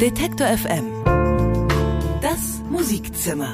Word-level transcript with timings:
Detektor 0.00 0.46
FM. 0.46 1.02
Das 2.22 2.62
Musikzimmer. 2.70 3.52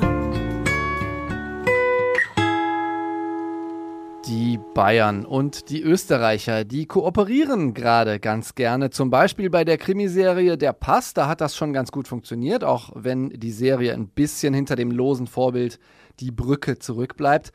Die 4.26 4.58
Bayern 4.74 5.24
und 5.24 5.70
die 5.70 5.80
Österreicher, 5.80 6.64
die 6.66 6.84
kooperieren 6.84 7.72
gerade 7.72 8.20
ganz 8.20 8.54
gerne. 8.54 8.90
Zum 8.90 9.08
Beispiel 9.08 9.48
bei 9.48 9.64
der 9.64 9.78
Krimiserie 9.78 10.58
Der 10.58 10.74
Pass, 10.74 11.14
da 11.14 11.28
hat 11.28 11.40
das 11.40 11.56
schon 11.56 11.72
ganz 11.72 11.90
gut 11.90 12.08
funktioniert, 12.08 12.62
auch 12.62 12.90
wenn 12.94 13.30
die 13.30 13.50
Serie 13.50 13.94
ein 13.94 14.08
bisschen 14.08 14.52
hinter 14.52 14.76
dem 14.76 14.90
losen 14.90 15.26
Vorbild 15.26 15.78
Die 16.20 16.30
Brücke 16.30 16.78
zurückbleibt. 16.78 17.52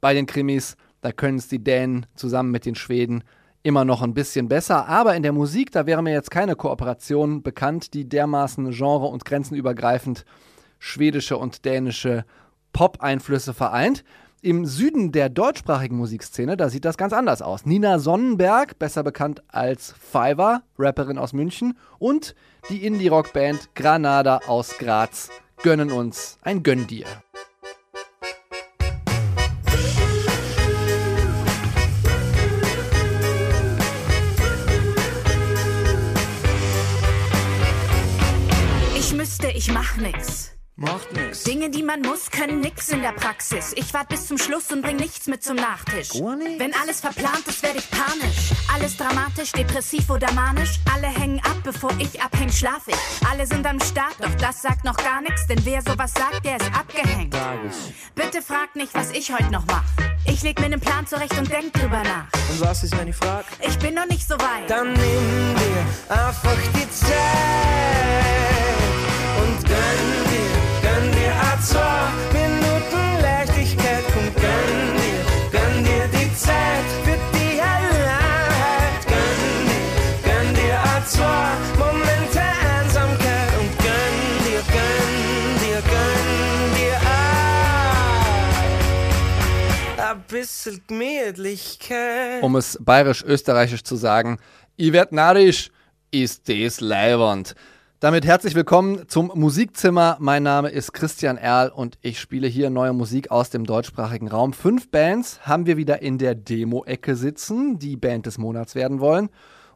Bei 0.00 0.14
den 0.14 0.26
Krimis, 0.26 0.76
da 1.00 1.12
können 1.12 1.38
es 1.38 1.46
die 1.46 1.62
Dänen 1.62 2.06
zusammen 2.16 2.50
mit 2.50 2.66
den 2.66 2.74
Schweden 2.74 3.22
immer 3.62 3.84
noch 3.84 4.02
ein 4.02 4.14
bisschen 4.14 4.48
besser. 4.48 4.88
Aber 4.88 5.14
in 5.14 5.22
der 5.22 5.32
Musik, 5.32 5.70
da 5.70 5.86
wäre 5.86 6.02
mir 6.02 6.12
jetzt 6.12 6.30
keine 6.30 6.56
Kooperation 6.56 7.42
bekannt, 7.42 7.94
die 7.94 8.08
dermaßen 8.08 8.70
genre- 8.72 9.06
und 9.06 9.24
grenzenübergreifend 9.24 10.24
schwedische 10.78 11.36
und 11.36 11.64
dänische 11.64 12.24
Pop-Einflüsse 12.72 13.54
vereint. 13.54 14.04
Im 14.44 14.66
Süden 14.66 15.12
der 15.12 15.28
deutschsprachigen 15.28 15.96
Musikszene, 15.96 16.56
da 16.56 16.68
sieht 16.68 16.84
das 16.84 16.96
ganz 16.96 17.12
anders 17.12 17.42
aus. 17.42 17.64
Nina 17.64 18.00
Sonnenberg, 18.00 18.76
besser 18.76 19.04
bekannt 19.04 19.44
als 19.46 19.92
Fiverr, 19.92 20.62
Rapperin 20.76 21.18
aus 21.18 21.32
München, 21.32 21.78
und 22.00 22.34
die 22.68 22.84
Indie-Rock-Band 22.84 23.76
Granada 23.76 24.40
aus 24.48 24.78
Graz 24.78 25.30
gönnen 25.62 25.92
uns 25.92 26.38
ein 26.42 26.64
Gönn 26.64 26.88
dir. 26.88 27.06
Ich 39.64 39.70
mach 39.70 39.96
nix. 39.96 40.50
Macht 40.74 41.12
nix. 41.12 41.44
Dinge, 41.44 41.70
die 41.70 41.84
man 41.84 42.02
muss, 42.02 42.32
können 42.32 42.58
nix 42.58 42.88
in 42.88 43.00
der 43.00 43.12
Praxis. 43.12 43.72
Ich 43.76 43.94
wart 43.94 44.08
bis 44.08 44.26
zum 44.26 44.36
Schluss 44.36 44.72
und 44.72 44.82
bring 44.82 44.96
nichts 44.96 45.28
mit 45.28 45.44
zum 45.44 45.54
Nachtisch. 45.54 46.14
Nix? 46.14 46.58
Wenn 46.58 46.74
alles 46.74 47.00
verplant 47.00 47.46
ist, 47.46 47.62
werd 47.62 47.76
ich 47.76 47.88
panisch. 47.88 48.50
Alles 48.74 48.96
dramatisch, 48.96 49.52
depressiv 49.52 50.10
oder 50.10 50.32
manisch. 50.32 50.80
Alle 50.92 51.06
hängen 51.06 51.38
ab, 51.44 51.58
bevor 51.62 51.92
ich 52.00 52.20
abhäng, 52.20 52.50
schlaf 52.50 52.88
ich. 52.88 52.96
Alle 53.30 53.46
sind 53.46 53.64
am 53.64 53.78
Start, 53.78 54.16
doch 54.18 54.34
das 54.34 54.62
sagt 54.62 54.84
noch 54.84 54.96
gar 54.96 55.20
nichts, 55.20 55.46
denn 55.46 55.64
wer 55.64 55.80
sowas 55.80 56.12
sagt, 56.12 56.44
der 56.44 56.56
ist 56.56 56.66
abgehängt. 56.76 57.36
Bitte 58.16 58.42
frag 58.42 58.74
nicht, 58.74 58.92
was 58.94 59.12
ich 59.12 59.32
heute 59.32 59.52
noch 59.52 59.64
mach. 59.66 59.84
Ich 60.26 60.42
leg 60.42 60.58
mir 60.58 60.70
nen 60.70 60.80
Plan 60.80 61.06
zurecht 61.06 61.38
und 61.38 61.48
denk 61.48 61.72
drüber 61.72 62.02
nach. 62.02 62.26
Und 62.50 62.60
was 62.60 62.82
ist, 62.82 62.98
wenn 62.98 63.06
ich 63.06 63.14
frag? 63.14 63.44
Ich 63.60 63.78
bin 63.78 63.94
noch 63.94 64.08
nicht 64.08 64.26
so 64.26 64.34
weit. 64.34 64.68
Dann 64.68 64.92
nimm 64.92 65.54
dir 65.54 66.16
einfach 66.16 66.58
die 66.74 66.90
Zeit 66.90 68.41
gönn 69.72 70.10
dir, 70.30 70.52
gönn 70.84 71.06
dir 71.16 71.32
a 71.32 71.54
Minuten 72.36 73.06
Leichtigkeit. 73.26 74.04
Komm, 74.12 74.28
gönn 74.44 74.80
dir, 75.00 75.20
gönn 75.54 75.76
dir 75.88 76.06
die 76.16 76.30
Zeit 76.36 76.88
für 77.04 77.18
die 77.36 77.54
Alleinheit. 77.60 79.02
Gönn 79.12 79.42
dir, 79.68 79.88
gönn 80.28 80.50
dir 80.58 80.78
a 80.78 80.80
Momente 81.78 82.42
Einsamkeit 82.74 83.52
und 83.60 83.72
gönn 83.86 84.18
dir, 84.46 84.62
gönn 84.76 85.10
dir, 85.62 85.80
gönn 85.94 86.30
dir 86.76 86.96
a, 89.98 90.00
a. 90.08 90.10
Um 92.42 92.56
es 92.56 92.76
bayerisch-österreichisch 92.80 93.84
zu 93.84 93.96
sagen, 93.96 94.38
ich 94.76 94.92
werd 94.92 95.12
narrisch, 95.12 95.70
ist 96.10 96.48
des 96.48 96.80
leiwand. 96.80 97.54
Damit 98.02 98.26
herzlich 98.26 98.56
willkommen 98.56 99.04
zum 99.06 99.30
Musikzimmer. 99.32 100.16
Mein 100.18 100.42
Name 100.42 100.70
ist 100.70 100.92
Christian 100.92 101.36
Erl 101.36 101.68
und 101.68 101.98
ich 102.02 102.18
spiele 102.18 102.48
hier 102.48 102.68
neue 102.68 102.92
Musik 102.92 103.30
aus 103.30 103.50
dem 103.50 103.64
deutschsprachigen 103.64 104.26
Raum. 104.26 104.54
Fünf 104.54 104.90
Bands 104.90 105.46
haben 105.46 105.66
wir 105.66 105.76
wieder 105.76 106.02
in 106.02 106.18
der 106.18 106.34
Demo-Ecke 106.34 107.14
sitzen, 107.14 107.78
die 107.78 107.96
Band 107.96 108.26
des 108.26 108.38
Monats 108.38 108.74
werden 108.74 108.98
wollen. 108.98 109.28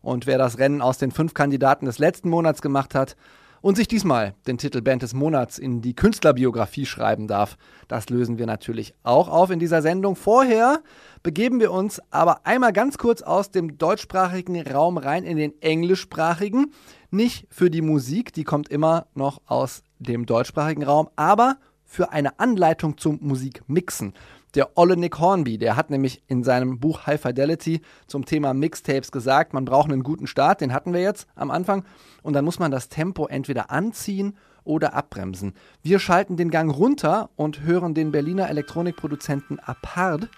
Und 0.03 0.27
wer 0.27 0.39
das 0.39 0.59
Rennen 0.59 0.83
aus 0.83 0.99
den 0.99 1.13
fünf 1.13 1.35
Kandidaten 1.35 1.87
des 1.87 2.01
letzten 2.01 2.29
Monats 2.29 2.63
gemacht 2.63 2.97
hat 2.97 3.15
und 3.61 3.77
sich 3.77 3.87
diesmal 3.87 4.35
den 4.49 4.59
Titel 4.59 4.83
Band 4.83 5.03
des 5.03 5.15
Monats 5.15 5.57
in 5.57 5.81
die 5.81 5.95
Künstlerbiografie 5.95 6.85
schreiben 6.85 7.29
darf, 7.29 7.57
das 7.87 8.11
lösen 8.11 8.39
wir 8.39 8.47
natürlich 8.47 8.97
auch 9.05 9.29
auf 9.29 9.53
in 9.53 9.61
dieser 9.61 9.83
Sendung. 9.83 10.17
Vorher 10.17 10.81
begeben 11.27 11.59
wir 11.59 11.73
uns 11.73 12.01
aber 12.13 12.47
einmal 12.47 12.73
ganz 12.73 12.99
kurz 12.99 13.21
aus 13.21 13.51
dem 13.51 13.79
deutschsprachigen 13.79 14.63
Raum 14.63 14.97
rein 14.97 15.25
in 15.25 15.37
den 15.37 15.61
englischsprachigen. 15.61 16.73
Nicht 17.11 17.49
für 17.51 17.69
die 17.69 17.83
Musik, 17.83 18.33
die 18.33 18.45
kommt 18.45 18.69
immer 18.69 19.09
noch 19.13 19.43
aus 19.47 19.83
dem 19.99 20.25
deutschsprachigen 20.25 20.85
Raum, 20.85 21.09
aber 21.17 21.57
für 21.85 22.13
eine 22.13 22.39
Anleitung 22.39 22.97
zum 22.97 23.19
Musikmixen. 23.23 24.15
Der 24.55 24.79
Olle 24.79 24.97
Nick 24.97 25.19
Hornby, 25.19 25.59
der 25.59 25.75
hat 25.75 25.91
nämlich 25.91 26.23
in 26.29 26.45
seinem 26.45 26.79
Buch 26.79 27.09
High 27.09 27.21
Fidelity 27.21 27.81
zum 28.07 28.25
Thema 28.25 28.55
Mixtapes 28.55 29.11
gesagt, 29.11 29.53
man 29.53 29.65
braucht 29.65 29.91
einen 29.91 30.05
guten 30.05 30.29
Start, 30.29 30.61
den 30.61 30.73
hatten 30.73 30.93
wir 30.93 31.01
jetzt 31.01 31.27
am 31.35 31.51
Anfang, 31.51 31.85
und 32.23 32.35
dann 32.35 32.45
muss 32.45 32.61
man 32.61 32.71
das 32.71 32.89
Tempo 32.89 33.27
entweder 33.27 33.73
anziehen 33.73 34.37
oder 34.63 34.95
abbremsen. 34.95 35.55
Wir 35.83 35.99
schalten 35.99 36.37
den 36.37 36.51
Gang 36.51 36.73
runter 36.73 37.31
und 37.35 37.63
hören 37.63 37.95
den 37.95 38.13
Berliner 38.13 38.49
Elektronikproduzenten 38.49 39.59
Apart, 39.59 40.29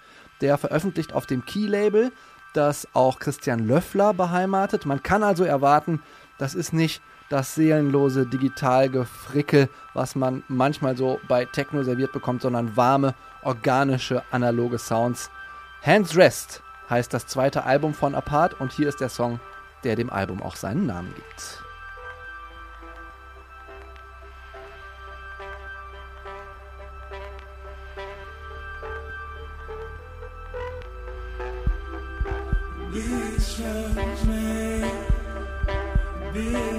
der 0.41 0.57
veröffentlicht 0.57 1.13
auf 1.13 1.25
dem 1.25 1.45
Key-Label, 1.45 2.11
das 2.53 2.87
auch 2.93 3.19
Christian 3.19 3.67
Löffler 3.67 4.13
beheimatet. 4.13 4.85
Man 4.85 5.03
kann 5.03 5.23
also 5.23 5.43
erwarten, 5.43 6.01
das 6.37 6.55
ist 6.55 6.73
nicht 6.73 7.01
das 7.29 7.53
seelenlose 7.53 8.25
Digitalgefrickel, 8.25 9.69
was 9.93 10.15
man 10.15 10.43
manchmal 10.47 10.97
so 10.97 11.19
bei 11.27 11.45
Techno 11.45 11.83
serviert 11.83 12.11
bekommt, 12.11 12.41
sondern 12.41 12.75
warme, 12.75 13.13
organische, 13.43 14.23
analoge 14.31 14.79
Sounds. 14.79 15.29
Hands 15.83 16.15
Rest 16.17 16.63
heißt 16.89 17.13
das 17.13 17.27
zweite 17.27 17.63
Album 17.63 17.93
von 17.93 18.15
Apart 18.15 18.59
und 18.59 18.71
hier 18.71 18.89
ist 18.89 18.99
der 18.99 19.09
Song, 19.09 19.39
der 19.83 19.95
dem 19.95 20.09
Album 20.09 20.41
auch 20.41 20.55
seinen 20.55 20.87
Namen 20.87 21.13
gibt. 21.13 21.68
loves. 33.69 34.25
Be 36.33 36.78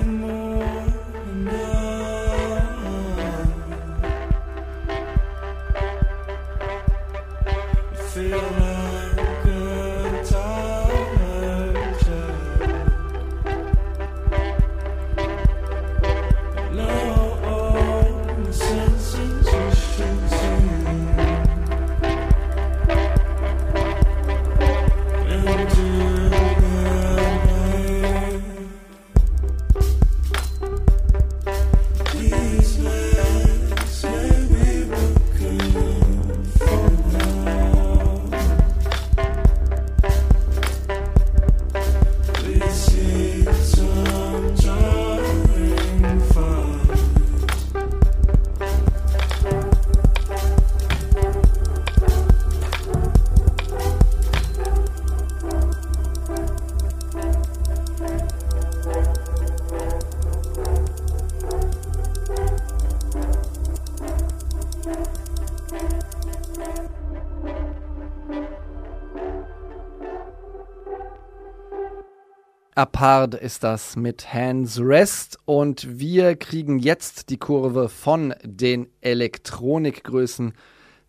Apart 72.80 73.34
ist 73.34 73.62
das 73.62 73.94
mit 73.94 74.32
Hands 74.32 74.80
Rest 74.80 75.36
und 75.44 76.00
wir 76.00 76.34
kriegen 76.34 76.78
jetzt 76.78 77.28
die 77.28 77.36
Kurve 77.36 77.90
von 77.90 78.34
den 78.42 78.88
Elektronikgrößen 79.02 80.54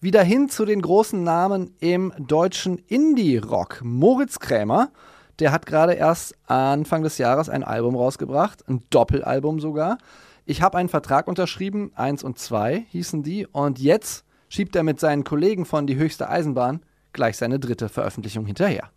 wieder 0.01 0.21
hin 0.21 0.50
zu 0.50 0.65
den 0.65 0.81
großen 0.81 1.23
Namen 1.23 1.73
im 1.79 2.12
deutschen 2.18 2.77
Indie-Rock. 2.77 3.79
Moritz 3.85 4.39
Krämer, 4.39 4.91
der 5.39 5.53
hat 5.53 5.65
gerade 5.65 5.94
erst 5.94 6.35
Anfang 6.45 7.03
des 7.03 7.18
Jahres 7.18 7.47
ein 7.47 7.63
Album 7.63 7.95
rausgebracht, 7.95 8.68
ein 8.68 8.83
Doppelalbum 8.89 9.62
sogar. 9.62 9.97
Ich 10.45 10.62
habe 10.62 10.77
einen 10.77 10.89
Vertrag 10.89 11.29
unterschrieben, 11.29 11.94
eins 11.95 12.21
und 12.21 12.38
zwei 12.38 12.83
hießen 12.89 13.23
die, 13.23 13.47
und 13.47 13.79
jetzt 13.79 14.25
schiebt 14.50 14.75
er 14.75 14.83
mit 14.83 15.00
seinen 15.00 15.23
Kollegen 15.23 15.63
von 15.63 15.88
Die 15.88 15.95
höchste 15.95 16.27
Eisenbahn 16.27 16.81
gleich 17.13 17.38
seine 17.38 17.59
dritte 17.59 17.88
Veröffentlichung 17.88 18.45
hinterher. 18.45 18.89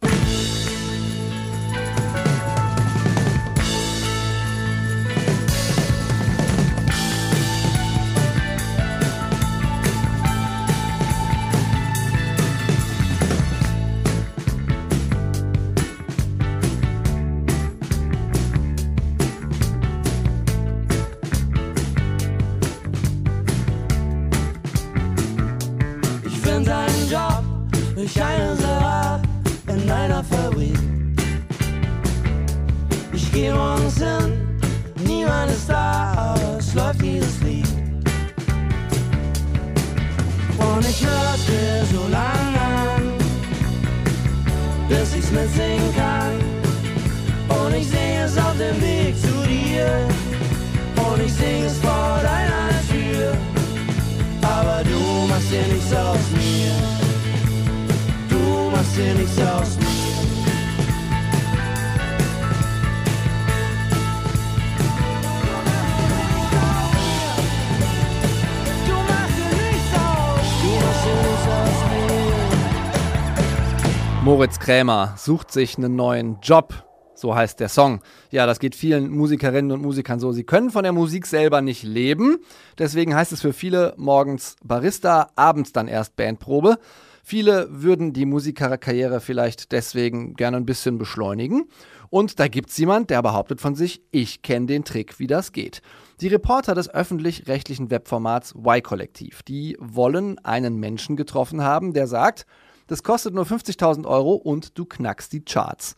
Krämer 74.64 75.12
sucht 75.18 75.52
sich 75.52 75.76
einen 75.76 75.94
neuen 75.94 76.38
Job. 76.40 76.72
So 77.14 77.34
heißt 77.34 77.60
der 77.60 77.68
Song. 77.68 78.00
Ja, 78.30 78.46
das 78.46 78.60
geht 78.60 78.74
vielen 78.74 79.10
Musikerinnen 79.10 79.72
und 79.72 79.82
Musikern 79.82 80.20
so. 80.20 80.32
Sie 80.32 80.44
können 80.44 80.70
von 80.70 80.84
der 80.84 80.94
Musik 80.94 81.26
selber 81.26 81.60
nicht 81.60 81.82
leben. 81.82 82.38
Deswegen 82.78 83.14
heißt 83.14 83.30
es 83.32 83.42
für 83.42 83.52
viele 83.52 83.92
morgens 83.98 84.56
Barista, 84.64 85.28
abends 85.36 85.72
dann 85.72 85.86
erst 85.86 86.16
Bandprobe. 86.16 86.78
Viele 87.22 87.68
würden 87.70 88.14
die 88.14 88.24
Musikerkarriere 88.24 89.20
vielleicht 89.20 89.70
deswegen 89.70 90.32
gerne 90.32 90.56
ein 90.56 90.64
bisschen 90.64 90.96
beschleunigen. 90.96 91.68
Und 92.08 92.40
da 92.40 92.48
gibt's 92.48 92.78
jemand, 92.78 93.10
der 93.10 93.20
behauptet 93.20 93.60
von 93.60 93.74
sich, 93.74 94.00
ich 94.12 94.40
kenne 94.40 94.64
den 94.64 94.84
Trick, 94.84 95.18
wie 95.18 95.26
das 95.26 95.52
geht. 95.52 95.82
Die 96.22 96.28
Reporter 96.28 96.74
des 96.74 96.88
öffentlich-rechtlichen 96.88 97.90
Webformats 97.90 98.54
Y-Kollektiv, 98.54 99.42
die 99.42 99.76
wollen 99.78 100.38
einen 100.38 100.78
Menschen 100.78 101.16
getroffen 101.16 101.62
haben, 101.62 101.92
der 101.92 102.06
sagt, 102.06 102.46
das 102.86 103.02
kostet 103.02 103.34
nur 103.34 103.44
50.000 103.44 104.06
Euro 104.06 104.34
und 104.34 104.78
du 104.78 104.84
knackst 104.84 105.32
die 105.32 105.44
Charts. 105.44 105.94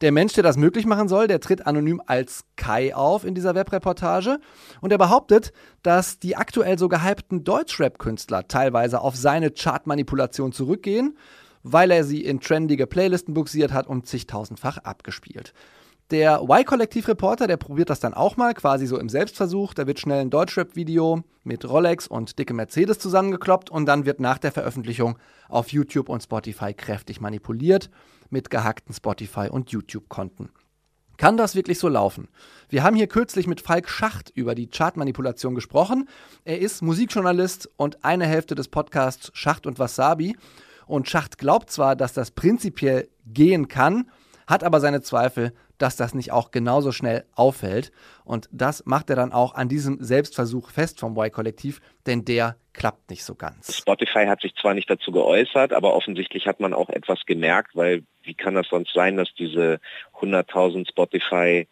Der 0.00 0.12
Mensch, 0.12 0.32
der 0.32 0.42
das 0.42 0.56
möglich 0.56 0.86
machen 0.86 1.08
soll, 1.08 1.26
der 1.26 1.40
tritt 1.40 1.66
anonym 1.66 2.00
als 2.06 2.44
Kai 2.56 2.94
auf 2.94 3.24
in 3.24 3.34
dieser 3.34 3.54
Webreportage 3.54 4.38
und 4.80 4.92
er 4.92 4.98
behauptet, 4.98 5.52
dass 5.82 6.18
die 6.18 6.36
aktuell 6.36 6.78
so 6.78 6.88
gehypten 6.88 7.44
Deutschrap-Künstler 7.44 8.48
teilweise 8.48 9.02
auf 9.02 9.14
seine 9.14 9.50
Chartmanipulation 9.50 10.52
zurückgehen, 10.52 11.18
weil 11.62 11.90
er 11.90 12.04
sie 12.04 12.24
in 12.24 12.40
trendige 12.40 12.86
Playlisten 12.86 13.34
buxiert 13.34 13.72
hat 13.72 13.86
und 13.86 14.06
zigtausendfach 14.06 14.78
abgespielt. 14.78 15.52
Der 16.10 16.42
Y-Kollektiv-Reporter, 16.42 17.46
der 17.46 17.56
probiert 17.56 17.88
das 17.88 18.00
dann 18.00 18.14
auch 18.14 18.36
mal, 18.36 18.52
quasi 18.54 18.86
so 18.86 18.98
im 18.98 19.08
Selbstversuch. 19.08 19.74
Da 19.74 19.86
wird 19.86 20.00
schnell 20.00 20.20
ein 20.20 20.30
Deutschrap-Video 20.30 21.22
mit 21.44 21.68
Rolex 21.68 22.08
und 22.08 22.36
dicke 22.36 22.52
Mercedes 22.52 22.98
zusammengekloppt 22.98 23.70
und 23.70 23.86
dann 23.86 24.06
wird 24.06 24.18
nach 24.18 24.38
der 24.38 24.50
Veröffentlichung 24.50 25.18
auf 25.48 25.68
YouTube 25.68 26.08
und 26.08 26.20
Spotify 26.20 26.74
kräftig 26.74 27.20
manipuliert 27.20 27.90
mit 28.28 28.50
gehackten 28.50 28.92
Spotify- 28.92 29.50
und 29.50 29.70
YouTube-Konten. 29.70 30.50
Kann 31.16 31.36
das 31.36 31.54
wirklich 31.54 31.78
so 31.78 31.88
laufen? 31.88 32.28
Wir 32.68 32.82
haben 32.82 32.96
hier 32.96 33.06
kürzlich 33.06 33.46
mit 33.46 33.60
Falk 33.60 33.88
Schacht 33.88 34.30
über 34.30 34.56
die 34.56 34.68
Chartmanipulation 34.68 35.54
gesprochen. 35.54 36.08
Er 36.44 36.58
ist 36.58 36.82
Musikjournalist 36.82 37.70
und 37.76 38.04
eine 38.04 38.26
Hälfte 38.26 38.56
des 38.56 38.66
Podcasts 38.66 39.30
Schacht 39.32 39.64
und 39.64 39.78
Wasabi. 39.78 40.36
Und 40.86 41.08
Schacht 41.08 41.38
glaubt 41.38 41.70
zwar, 41.70 41.94
dass 41.94 42.14
das 42.14 42.32
prinzipiell 42.32 43.08
gehen 43.26 43.68
kann, 43.68 44.10
hat 44.48 44.64
aber 44.64 44.80
seine 44.80 45.02
Zweifel, 45.02 45.52
dass 45.80 45.96
das 45.96 46.14
nicht 46.14 46.32
auch 46.32 46.50
genauso 46.50 46.92
schnell 46.92 47.24
auffällt. 47.34 47.90
Und 48.24 48.48
das 48.52 48.86
macht 48.86 49.10
er 49.10 49.16
dann 49.16 49.32
auch 49.32 49.54
an 49.54 49.68
diesem 49.68 50.02
Selbstversuch 50.02 50.70
fest 50.70 51.00
vom 51.00 51.16
Y-Kollektiv, 51.16 51.80
denn 52.06 52.24
der 52.24 52.56
klappt 52.72 53.10
nicht 53.10 53.24
so 53.24 53.34
ganz. 53.34 53.76
Spotify 53.76 54.26
hat 54.26 54.40
sich 54.40 54.54
zwar 54.54 54.74
nicht 54.74 54.88
dazu 54.90 55.10
geäußert, 55.10 55.72
aber 55.72 55.94
offensichtlich 55.94 56.46
hat 56.46 56.60
man 56.60 56.74
auch 56.74 56.90
etwas 56.90 57.24
gemerkt, 57.26 57.74
weil 57.74 58.04
wie 58.22 58.34
kann 58.34 58.54
das 58.54 58.68
sonst 58.68 58.92
sein, 58.92 59.16
dass 59.16 59.32
diese 59.34 59.80
100.000 60.20 60.88
Spotify 60.88 61.66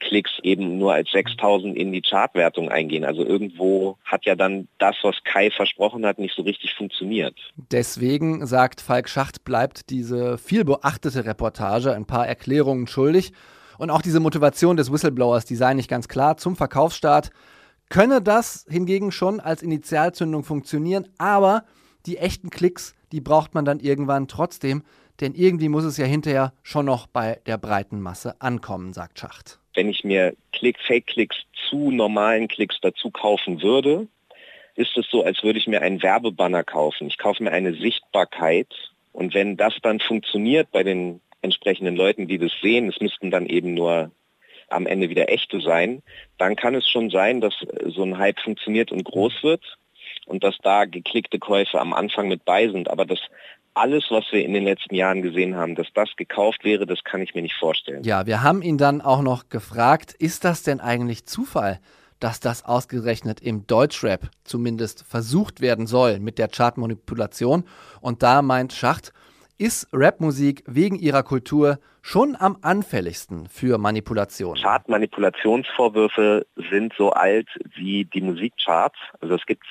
Klicks 0.00 0.38
eben 0.42 0.78
nur 0.78 0.92
als 0.92 1.10
6000 1.10 1.76
in 1.76 1.92
die 1.92 2.02
Chartwertung 2.02 2.68
eingehen. 2.68 3.04
Also 3.04 3.24
irgendwo 3.24 3.96
hat 4.04 4.26
ja 4.26 4.34
dann 4.34 4.68
das, 4.78 4.96
was 5.02 5.16
Kai 5.24 5.50
versprochen 5.50 6.04
hat, 6.04 6.18
nicht 6.18 6.34
so 6.34 6.42
richtig 6.42 6.74
funktioniert. 6.74 7.34
Deswegen, 7.70 8.46
sagt 8.46 8.80
Falk 8.80 9.08
Schacht, 9.08 9.44
bleibt 9.44 9.90
diese 9.90 10.38
viel 10.38 10.64
beachtete 10.64 11.24
Reportage 11.24 11.94
ein 11.94 12.06
paar 12.06 12.26
Erklärungen 12.26 12.86
schuldig. 12.86 13.32
Und 13.78 13.90
auch 13.90 14.02
diese 14.02 14.20
Motivation 14.20 14.76
des 14.76 14.92
Whistleblowers, 14.92 15.44
die 15.44 15.56
sei 15.56 15.74
nicht 15.74 15.90
ganz 15.90 16.08
klar 16.08 16.36
zum 16.36 16.56
Verkaufsstart. 16.56 17.30
Könne 17.88 18.20
das 18.20 18.66
hingegen 18.68 19.12
schon 19.12 19.38
als 19.38 19.62
Initialzündung 19.62 20.44
funktionieren, 20.44 21.08
aber 21.18 21.64
die 22.06 22.18
echten 22.18 22.50
Klicks, 22.50 22.94
die 23.12 23.20
braucht 23.20 23.54
man 23.54 23.64
dann 23.64 23.80
irgendwann 23.80 24.28
trotzdem, 24.28 24.82
denn 25.20 25.34
irgendwie 25.34 25.68
muss 25.68 25.84
es 25.84 25.96
ja 25.96 26.04
hinterher 26.04 26.52
schon 26.62 26.86
noch 26.86 27.06
bei 27.06 27.40
der 27.46 27.58
breiten 27.58 28.00
Masse 28.00 28.40
ankommen, 28.40 28.92
sagt 28.92 29.18
Schacht. 29.18 29.60
Wenn 29.76 29.90
ich 29.90 30.04
mir 30.04 30.34
Klick, 30.52 30.78
Fake-Klicks 30.80 31.36
zu 31.68 31.90
normalen 31.90 32.48
Klicks 32.48 32.78
dazu 32.80 33.10
kaufen 33.10 33.62
würde, 33.62 34.08
ist 34.74 34.96
es 34.96 35.06
so, 35.10 35.22
als 35.22 35.42
würde 35.42 35.58
ich 35.58 35.66
mir 35.66 35.82
einen 35.82 36.02
Werbebanner 36.02 36.64
kaufen. 36.64 37.06
Ich 37.06 37.18
kaufe 37.18 37.42
mir 37.42 37.52
eine 37.52 37.74
Sichtbarkeit 37.74 38.68
und 39.12 39.34
wenn 39.34 39.56
das 39.56 39.74
dann 39.82 40.00
funktioniert 40.00 40.72
bei 40.72 40.82
den 40.82 41.20
entsprechenden 41.42 41.94
Leuten, 41.94 42.26
die 42.26 42.38
das 42.38 42.52
sehen, 42.62 42.88
es 42.88 43.00
müssten 43.00 43.30
dann 43.30 43.46
eben 43.46 43.74
nur 43.74 44.10
am 44.68 44.86
Ende 44.86 45.10
wieder 45.10 45.30
echte 45.30 45.60
sein, 45.60 46.02
dann 46.38 46.56
kann 46.56 46.74
es 46.74 46.88
schon 46.88 47.10
sein, 47.10 47.40
dass 47.42 47.54
so 47.84 48.02
ein 48.02 48.18
Hype 48.18 48.40
funktioniert 48.40 48.90
und 48.90 49.04
groß 49.04 49.42
wird 49.42 49.62
und 50.24 50.42
dass 50.42 50.56
da 50.62 50.86
geklickte 50.86 51.38
Käufe 51.38 51.80
am 51.80 51.92
Anfang 51.92 52.28
mit 52.28 52.46
bei 52.46 52.68
sind. 52.68 52.88
Aber 52.88 53.04
das 53.04 53.20
alles, 53.76 54.06
was 54.10 54.24
wir 54.30 54.44
in 54.44 54.54
den 54.54 54.64
letzten 54.64 54.94
Jahren 54.94 55.22
gesehen 55.22 55.56
haben, 55.56 55.74
dass 55.74 55.88
das 55.94 56.08
gekauft 56.16 56.64
wäre, 56.64 56.86
das 56.86 57.04
kann 57.04 57.20
ich 57.20 57.34
mir 57.34 57.42
nicht 57.42 57.56
vorstellen. 57.56 58.02
Ja, 58.04 58.26
wir 58.26 58.42
haben 58.42 58.62
ihn 58.62 58.78
dann 58.78 59.00
auch 59.00 59.22
noch 59.22 59.48
gefragt, 59.48 60.14
ist 60.18 60.44
das 60.44 60.62
denn 60.62 60.80
eigentlich 60.80 61.26
Zufall, 61.26 61.80
dass 62.18 62.40
das 62.40 62.64
ausgerechnet 62.64 63.40
im 63.40 63.66
Deutschrap 63.66 64.30
zumindest 64.44 65.04
versucht 65.06 65.60
werden 65.60 65.86
soll 65.86 66.20
mit 66.20 66.38
der 66.38 66.48
Chartmanipulation? 66.48 67.64
Und 68.00 68.22
da 68.22 68.40
meint 68.40 68.72
Schacht, 68.72 69.12
ist 69.58 69.88
Rapmusik 69.92 70.62
wegen 70.66 70.96
ihrer 70.96 71.22
Kultur 71.22 71.78
schon 72.02 72.36
am 72.38 72.58
anfälligsten 72.62 73.48
für 73.48 73.78
Manipulation. 73.78 74.56
Chartmanipulationsvorwürfe 74.56 76.46
sind 76.70 76.94
so 76.96 77.10
alt 77.10 77.48
wie 77.74 78.04
die 78.04 78.20
Musikcharts. 78.20 78.98
Also 79.20 79.34
es 79.34 79.46
gibt 79.46 79.64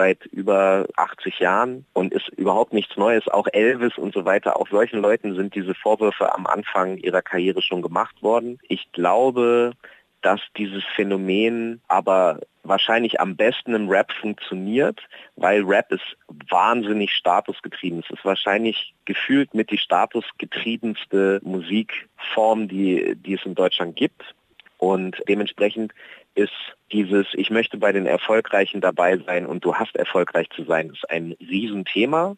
seit 0.00 0.24
über 0.24 0.86
80 0.96 1.40
Jahren 1.40 1.84
und 1.92 2.14
ist 2.14 2.28
überhaupt 2.30 2.72
nichts 2.72 2.96
Neues. 2.96 3.28
Auch 3.28 3.46
Elvis 3.52 3.98
und 3.98 4.14
so 4.14 4.24
weiter, 4.24 4.56
auch 4.56 4.66
solchen 4.68 5.02
Leuten 5.02 5.34
sind 5.34 5.54
diese 5.54 5.74
Vorwürfe 5.74 6.34
am 6.34 6.46
Anfang 6.46 6.96
ihrer 6.96 7.20
Karriere 7.20 7.60
schon 7.60 7.82
gemacht 7.82 8.22
worden. 8.22 8.58
Ich 8.66 8.90
glaube, 8.92 9.74
dass 10.22 10.40
dieses 10.56 10.82
Phänomen 10.96 11.82
aber 11.86 12.40
wahrscheinlich 12.62 13.20
am 13.20 13.36
besten 13.36 13.74
im 13.74 13.90
Rap 13.90 14.10
funktioniert, 14.10 15.00
weil 15.36 15.64
Rap 15.64 15.92
ist 15.92 16.16
wahnsinnig 16.48 17.12
statusgetrieben. 17.12 18.02
Es 18.02 18.10
ist 18.10 18.24
wahrscheinlich 18.24 18.94
gefühlt 19.04 19.52
mit 19.52 19.70
die 19.70 19.78
statusgetriebenste 19.78 21.40
Musikform, 21.42 22.68
die, 22.68 23.16
die 23.16 23.34
es 23.34 23.44
in 23.44 23.54
Deutschland 23.54 23.96
gibt. 23.96 24.34
Und 24.78 25.22
dementsprechend 25.28 25.92
ist 26.34 26.74
dieses, 26.92 27.26
ich 27.34 27.50
möchte 27.50 27.78
bei 27.78 27.92
den 27.92 28.06
Erfolgreichen 28.06 28.80
dabei 28.80 29.18
sein 29.18 29.46
und 29.46 29.64
du 29.64 29.74
hast 29.74 29.96
erfolgreich 29.96 30.48
zu 30.54 30.64
sein, 30.64 30.90
ist 30.90 31.08
ein 31.10 31.36
Riesenthema. 31.40 32.36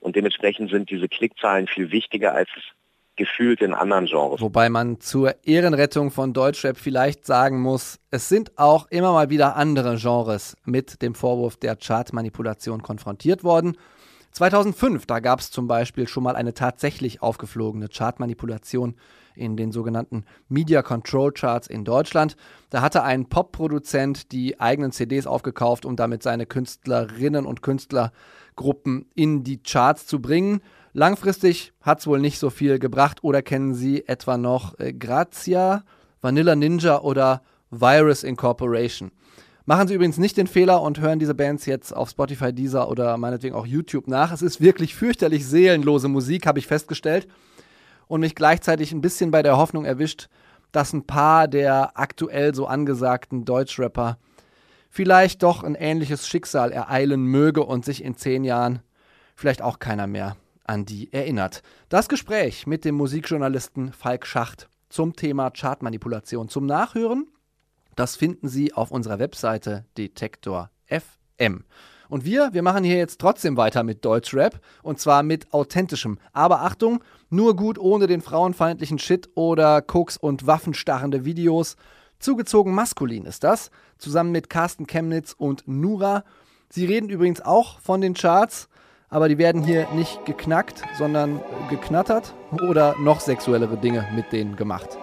Und 0.00 0.14
dementsprechend 0.14 0.70
sind 0.70 0.90
diese 0.90 1.08
Klickzahlen 1.08 1.66
viel 1.66 1.90
wichtiger, 1.90 2.32
als 2.32 2.48
gefühlt 3.16 3.60
in 3.60 3.74
anderen 3.74 4.06
Genres. 4.06 4.40
Wobei 4.40 4.70
man 4.70 5.00
zur 5.00 5.34
Ehrenrettung 5.44 6.10
von 6.10 6.32
Deutschrap 6.32 6.78
vielleicht 6.78 7.26
sagen 7.26 7.60
muss, 7.60 7.98
es 8.10 8.28
sind 8.28 8.56
auch 8.56 8.86
immer 8.90 9.12
mal 9.12 9.28
wieder 9.28 9.56
andere 9.56 9.96
Genres 9.96 10.56
mit 10.64 11.02
dem 11.02 11.14
Vorwurf 11.14 11.56
der 11.56 11.76
Chartmanipulation 11.76 12.80
konfrontiert 12.80 13.44
worden. 13.44 13.76
2005, 14.32 15.04
da 15.06 15.18
gab 15.18 15.40
es 15.40 15.50
zum 15.50 15.66
Beispiel 15.66 16.06
schon 16.06 16.22
mal 16.22 16.36
eine 16.36 16.54
tatsächlich 16.54 17.20
aufgeflogene 17.20 17.88
Chartmanipulation 17.88 18.94
in 19.38 19.56
den 19.56 19.72
sogenannten 19.72 20.24
Media 20.48 20.82
Control 20.82 21.32
Charts 21.32 21.68
in 21.68 21.84
Deutschland. 21.84 22.36
Da 22.70 22.82
hatte 22.82 23.02
ein 23.02 23.28
Popproduzent 23.28 24.32
die 24.32 24.60
eigenen 24.60 24.92
CDs 24.92 25.26
aufgekauft, 25.26 25.84
um 25.84 25.96
damit 25.96 26.22
seine 26.22 26.46
Künstlerinnen 26.46 27.46
und 27.46 27.62
Künstlergruppen 27.62 29.06
in 29.14 29.44
die 29.44 29.62
Charts 29.62 30.06
zu 30.06 30.20
bringen. 30.20 30.60
Langfristig 30.92 31.72
hat 31.80 32.00
es 32.00 32.06
wohl 32.06 32.20
nicht 32.20 32.38
so 32.38 32.50
viel 32.50 32.78
gebracht. 32.78 33.22
Oder 33.22 33.42
kennen 33.42 33.74
Sie 33.74 34.06
etwa 34.06 34.36
noch 34.36 34.78
äh, 34.78 34.92
Grazia, 34.92 35.84
Vanilla 36.20 36.56
Ninja 36.56 37.00
oder 37.00 37.42
Virus 37.70 38.24
Incorporation? 38.24 39.12
Machen 39.68 39.86
Sie 39.86 39.92
übrigens 39.92 40.16
nicht 40.16 40.38
den 40.38 40.46
Fehler 40.46 40.80
und 40.80 40.98
hören 40.98 41.18
diese 41.18 41.34
Bands 41.34 41.66
jetzt 41.66 41.94
auf 41.94 42.08
Spotify, 42.08 42.54
Deezer 42.54 42.88
oder 42.88 43.18
meinetwegen 43.18 43.54
auch 43.54 43.66
YouTube 43.66 44.08
nach. 44.08 44.32
Es 44.32 44.40
ist 44.40 44.62
wirklich 44.62 44.94
fürchterlich 44.94 45.46
seelenlose 45.46 46.08
Musik, 46.08 46.46
habe 46.46 46.58
ich 46.58 46.66
festgestellt. 46.66 47.28
Und 48.08 48.20
mich 48.20 48.34
gleichzeitig 48.34 48.92
ein 48.92 49.00
bisschen 49.00 49.30
bei 49.30 49.42
der 49.42 49.56
Hoffnung 49.56 49.84
erwischt, 49.84 50.28
dass 50.72 50.92
ein 50.92 51.06
paar 51.06 51.46
der 51.46 51.98
aktuell 51.98 52.54
so 52.54 52.66
angesagten 52.66 53.44
Deutschrapper 53.44 54.18
vielleicht 54.90 55.42
doch 55.42 55.62
ein 55.62 55.74
ähnliches 55.74 56.26
Schicksal 56.26 56.72
ereilen 56.72 57.24
möge 57.24 57.64
und 57.64 57.84
sich 57.84 58.02
in 58.02 58.16
zehn 58.16 58.44
Jahren 58.44 58.80
vielleicht 59.36 59.62
auch 59.62 59.78
keiner 59.78 60.06
mehr 60.06 60.36
an 60.64 60.84
die 60.84 61.12
erinnert. 61.12 61.62
Das 61.88 62.08
Gespräch 62.08 62.66
mit 62.66 62.84
dem 62.84 62.96
Musikjournalisten 62.96 63.92
Falk 63.92 64.26
Schacht 64.26 64.68
zum 64.88 65.14
Thema 65.14 65.50
Chartmanipulation 65.50 66.48
zum 66.48 66.66
Nachhören 66.66 67.26
das 67.98 68.14
finden 68.14 68.46
Sie 68.46 68.72
auf 68.72 68.92
unserer 68.92 69.18
Webseite 69.18 69.84
Detektor 69.96 70.70
FM. 70.86 71.64
Und 72.08 72.24
wir, 72.24 72.50
wir 72.52 72.62
machen 72.62 72.84
hier 72.84 72.96
jetzt 72.96 73.20
trotzdem 73.20 73.56
weiter 73.56 73.82
mit 73.82 74.04
Deutschrap 74.04 74.60
und 74.84 75.00
zwar 75.00 75.24
mit 75.24 75.52
authentischem. 75.52 76.20
Aber 76.32 76.62
Achtung, 76.62 77.02
nur 77.30 77.56
gut 77.56 77.78
ohne 77.78 78.06
den 78.06 78.20
frauenfeindlichen 78.20 78.98
Shit 78.98 79.28
oder 79.34 79.82
Koks 79.82 80.16
und 80.16 80.46
waffenstarrende 80.46 81.24
Videos. 81.24 81.76
Zugezogen 82.18 82.74
maskulin 82.74 83.24
ist 83.24 83.44
das, 83.44 83.70
zusammen 83.98 84.32
mit 84.32 84.50
Carsten 84.50 84.86
Chemnitz 84.86 85.34
und 85.36 85.66
Nura. 85.66 86.24
Sie 86.68 86.84
reden 86.84 87.08
übrigens 87.08 87.40
auch 87.40 87.80
von 87.80 88.00
den 88.00 88.14
Charts, 88.14 88.68
aber 89.08 89.28
die 89.28 89.38
werden 89.38 89.62
hier 89.62 89.88
nicht 89.94 90.24
geknackt, 90.26 90.82
sondern 90.98 91.40
geknattert 91.70 92.34
oder 92.68 92.94
noch 92.98 93.20
sexuellere 93.20 93.76
Dinge 93.76 94.06
mit 94.14 94.32
denen 94.32 94.56
gemacht. 94.56 94.98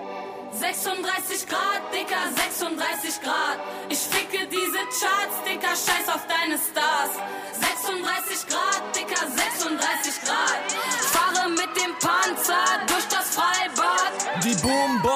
36 0.51 1.47
Grad, 1.47 1.81
Dicker, 1.91 2.23
36 2.35 3.21
Grad. 3.21 3.59
Ich 3.89 3.99
ficke 3.99 4.47
diese 4.47 4.77
Charts, 4.99 5.43
Dicker, 5.43 5.75
scheiß 5.75 6.07
auf 6.13 6.25
deine 6.27 6.57
Stars. 6.57 7.11
36 7.53 8.47
Grad, 8.47 8.95
Dicker, 8.95 9.27
36 9.27 10.14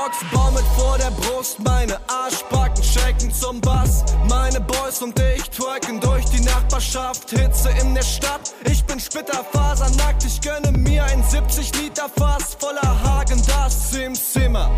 Boombox 0.09 0.25
baumelt 0.31 0.65
vor 0.75 0.97
der 0.97 1.11
Brust, 1.11 1.59
meine 1.59 1.97
Arschbacken 2.07 2.83
shaken 2.83 3.31
zum 3.33 3.61
Bass. 3.61 4.03
Meine 4.27 4.59
Boys 4.61 5.01
und 5.01 5.19
ich 5.19 5.43
twerken 5.49 5.99
durch 5.99 6.25
die 6.25 6.41
Nachbarschaft, 6.41 7.29
Hitze 7.29 7.69
in 7.81 7.93
der 7.93 8.03
Stadt. 8.03 8.53
Ich 8.65 8.83
bin 8.85 8.99
splitterfasernackt, 8.99 10.25
ich 10.25 10.41
gönne 10.41 10.71
mir 10.77 11.03
ein 11.05 11.23
70 11.23 11.75
Liter 11.75 12.09
Fass 12.09 12.57
voller 12.59 13.03
Hagen, 13.03 13.41
das 13.47 13.93
im 13.93 14.15
Zimmer. 14.15 14.69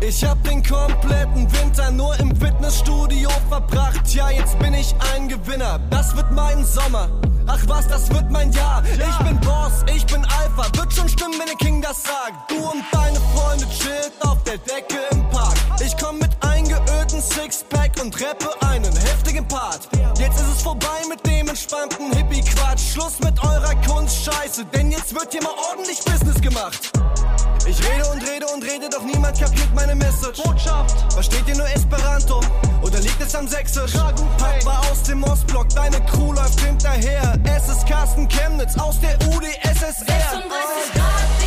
Ich 0.00 0.24
hab 0.24 0.42
den 0.44 0.62
kompletten 0.62 1.50
Winter 1.52 1.90
nur 1.90 2.18
im 2.20 2.34
Fitnessstudio 2.36 3.30
verbracht. 3.48 4.12
Ja, 4.12 4.30
jetzt 4.30 4.58
bin 4.58 4.74
ich 4.74 4.94
ein 5.14 5.28
Gewinner. 5.28 5.80
Das 5.90 6.14
wird 6.16 6.30
mein 6.32 6.64
Sommer. 6.64 7.08
Ach 7.46 7.60
was, 7.66 7.86
das 7.88 8.10
wird 8.10 8.30
mein 8.30 8.50
Jahr. 8.52 8.82
Ich 8.84 9.26
bin 9.26 9.38
Boss, 9.40 9.84
ich 9.94 10.04
bin 10.06 10.24
Alpha. 10.24 10.66
Wird 10.78 10.92
schon 10.92 11.08
stimmen, 11.08 11.34
wenn 11.38 11.46
der 11.46 11.56
King 11.56 11.82
das 11.82 12.02
sagt. 12.02 12.50
Du 12.50 12.56
und 12.56 12.84
deine 12.92 13.20
Freunde 13.34 13.66
chillt 13.68 14.12
auf 14.20 14.42
der 14.44 14.58
Decke 14.58 14.98
im 15.10 15.28
Park. 15.30 15.54
Ich 15.84 15.96
komm 15.96 16.18
Sixpack 17.32 17.92
und 18.00 18.14
rappe 18.20 18.50
einen 18.66 18.94
heftigen 18.96 19.46
Part. 19.48 19.88
Jetzt 20.18 20.40
ist 20.40 20.56
es 20.56 20.62
vorbei 20.62 21.02
mit 21.08 21.24
dem 21.26 21.48
entspannten 21.48 22.12
Hippie-Quatsch. 22.12 22.92
Schluss 22.92 23.18
mit 23.20 23.42
eurer 23.42 23.74
Kunstscheiße, 23.86 24.64
denn 24.66 24.90
jetzt 24.90 25.14
wird 25.14 25.32
hier 25.32 25.42
mal 25.42 25.54
ordentlich 25.70 25.98
Business 26.04 26.40
gemacht. 26.40 26.90
Ich 27.66 27.78
rede 27.78 28.06
und 28.10 28.22
rede 28.22 28.46
und 28.54 28.62
rede, 28.62 28.88
doch 28.90 29.02
niemand 29.02 29.38
kapiert 29.38 29.74
meine 29.74 29.94
Message. 29.94 30.42
Botschaft, 30.42 31.12
versteht 31.12 31.48
ihr 31.48 31.56
nur 31.56 31.68
Esperanto? 31.68 32.40
Oder 32.82 33.00
liegt 33.00 33.20
es 33.20 33.34
am 33.34 33.48
Sächsisch? 33.48 33.92
Papa 33.92 34.82
aus 34.90 35.02
dem 35.04 35.24
Ostblock, 35.24 35.68
deine 35.70 36.00
Crew 36.04 36.32
läuft 36.32 36.60
hinterher. 36.60 37.38
Es 37.44 37.68
ist 37.68 37.86
Carsten 37.86 38.28
Chemnitz 38.28 38.76
aus 38.78 39.00
der 39.00 39.14
UdSSR. 39.28 40.04
36 40.04 40.92
Grad, 40.94 41.43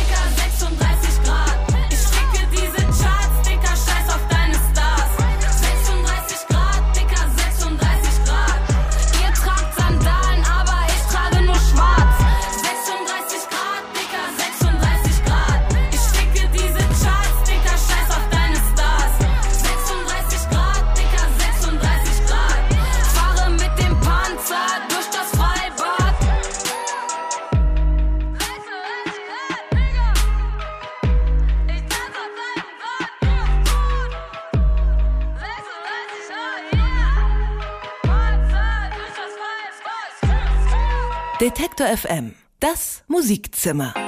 Detektor 41.78 41.96
FM. 41.96 42.34
Das 42.58 43.04
Musikzimmer. 43.06 44.07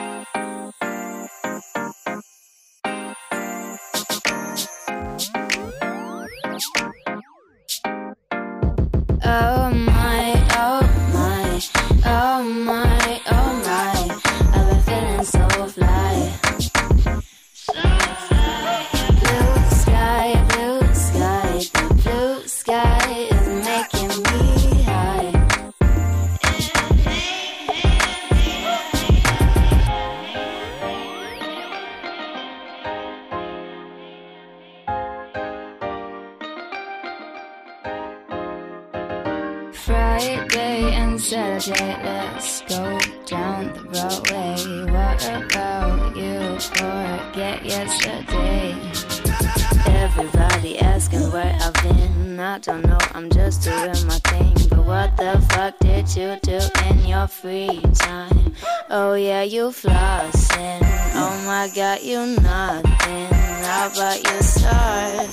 I 52.50 52.58
don't 52.58 52.84
know, 52.84 52.98
I'm 53.14 53.30
just 53.30 53.62
doing 53.62 54.06
my 54.08 54.18
thing. 54.26 54.52
But 54.70 54.84
what 54.84 55.16
the 55.16 55.40
fuck 55.50 55.78
did 55.78 56.16
you 56.16 56.36
do 56.42 56.58
in 56.88 57.06
your 57.06 57.28
free 57.28 57.80
time? 57.94 58.54
Oh 58.90 59.14
yeah, 59.14 59.42
you 59.44 59.70
flossing. 59.70 60.80
Oh 61.14 61.42
my 61.46 61.70
god, 61.72 62.02
you 62.02 62.26
nothing. 62.42 63.28
How 63.62 63.88
about 63.92 64.18
you 64.24 64.42
start 64.42 65.32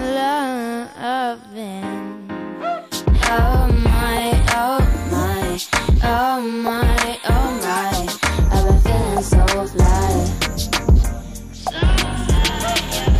loving? 0.00 1.84
Oh 3.28 3.68
my, 3.84 4.32
oh 4.56 4.80
my, 5.12 5.60
oh 6.02 6.40
my, 6.40 7.18
oh 7.28 7.50
my. 7.62 7.92
I've 8.54 8.64
been 8.64 8.80
feeling 8.80 9.22
so 9.22 9.44
fly. 9.66 10.12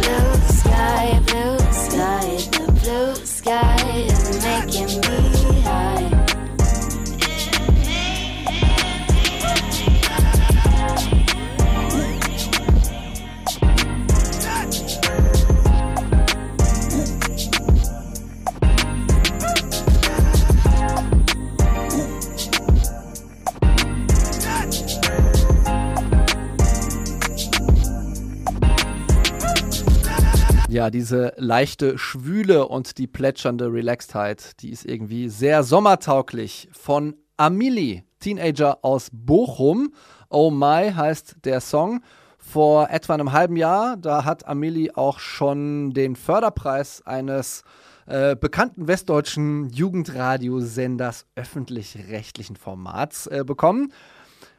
Blue 0.00 0.35
sky, 0.49 1.20
blue 1.26 1.57
sky 3.48 3.76
is 3.94 4.44
making 4.44 5.00
me 5.00 5.27
Ja, 30.70 30.90
diese 30.90 31.32
leichte 31.38 31.96
Schwüle 31.96 32.68
und 32.68 32.98
die 32.98 33.06
plätschernde 33.06 33.72
Relaxedheit, 33.72 34.60
die 34.60 34.68
ist 34.68 34.84
irgendwie 34.84 35.30
sehr 35.30 35.62
sommertauglich. 35.62 36.68
Von 36.72 37.16
Amelie, 37.38 38.02
Teenager 38.20 38.84
aus 38.84 39.08
Bochum. 39.10 39.94
Oh 40.28 40.50
My 40.50 40.92
heißt 40.94 41.37
der 41.44 41.62
Song. 41.62 42.02
Vor 42.37 42.90
etwa 42.90 43.14
einem 43.14 43.32
halben 43.32 43.56
Jahr, 43.56 43.96
da 43.96 44.26
hat 44.26 44.46
Amelie 44.46 44.90
auch 44.94 45.20
schon 45.20 45.94
den 45.94 46.16
Förderpreis 46.16 47.00
eines 47.06 47.62
äh, 48.04 48.37
bekannten 48.37 48.88
westdeutschen 48.88 49.70
Jugendradiosenders 49.70 51.25
öffentlich-rechtlichen 51.34 52.56
Formats 52.56 53.26
äh, 53.26 53.42
bekommen. 53.42 53.90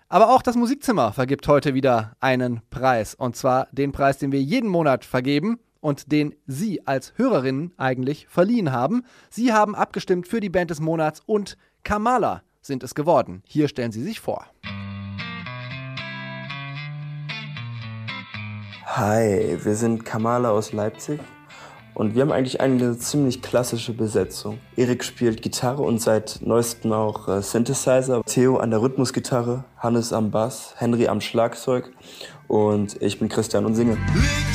Aber 0.08 0.34
auch 0.34 0.42
das 0.42 0.56
Musikzimmer 0.56 1.14
vergibt 1.14 1.48
heute 1.48 1.76
wieder 1.76 2.14
einen 2.20 2.62
Preis. 2.72 3.14
Und 3.14 3.36
zwar 3.36 3.68
den 3.72 3.92
Preis, 3.92 4.18
den 4.18 4.32
wir 4.32 4.42
jeden 4.42 4.70
Monat 4.70 5.06
vergeben 5.06 5.60
und 5.82 6.12
den 6.12 6.36
Sie 6.48 6.86
als 6.88 7.14
Hörerinnen 7.16 7.74
eigentlich 7.78 8.28
verliehen 8.28 8.72
haben. 8.72 9.04
Sie 9.30 9.54
haben 9.54 9.76
abgestimmt 9.76 10.28
für 10.28 10.40
die 10.40 10.50
Band 10.50 10.72
des 10.72 10.80
Monats 10.80 11.22
und 11.26 11.58
Kamala 11.84 12.44
sind 12.62 12.84
es 12.84 12.96
geworden. 12.96 13.42
Hier 13.46 13.68
stellen 13.68 13.92
Sie 13.92 14.04
sich 14.04 14.20
vor. 14.20 14.46
Hi, 18.86 19.58
wir 19.64 19.76
sind 19.76 20.04
Kamala 20.04 20.50
aus 20.50 20.74
Leipzig 20.74 21.20
und 21.94 22.16
wir 22.16 22.22
haben 22.22 22.32
eigentlich 22.32 22.60
eine 22.60 22.98
ziemlich 22.98 23.42
klassische 23.42 23.94
Besetzung. 23.94 24.60
Erik 24.76 25.04
spielt 25.04 25.42
Gitarre 25.42 25.84
und 25.84 26.02
seit 26.02 26.40
neuestem 26.42 26.92
auch 26.92 27.28
äh, 27.28 27.42
Synthesizer, 27.42 28.24
Theo 28.26 28.58
an 28.58 28.72
der 28.72 28.82
Rhythmusgitarre, 28.82 29.64
Hannes 29.78 30.12
am 30.12 30.32
Bass, 30.32 30.74
Henry 30.78 31.08
am 31.08 31.22
Schlagzeug 31.22 31.92
und 32.48 33.02
ich 33.02 33.20
bin 33.20 33.30
Christian 33.30 33.66
und 33.66 33.76
singe. 33.76 33.98
Lick 34.16 34.49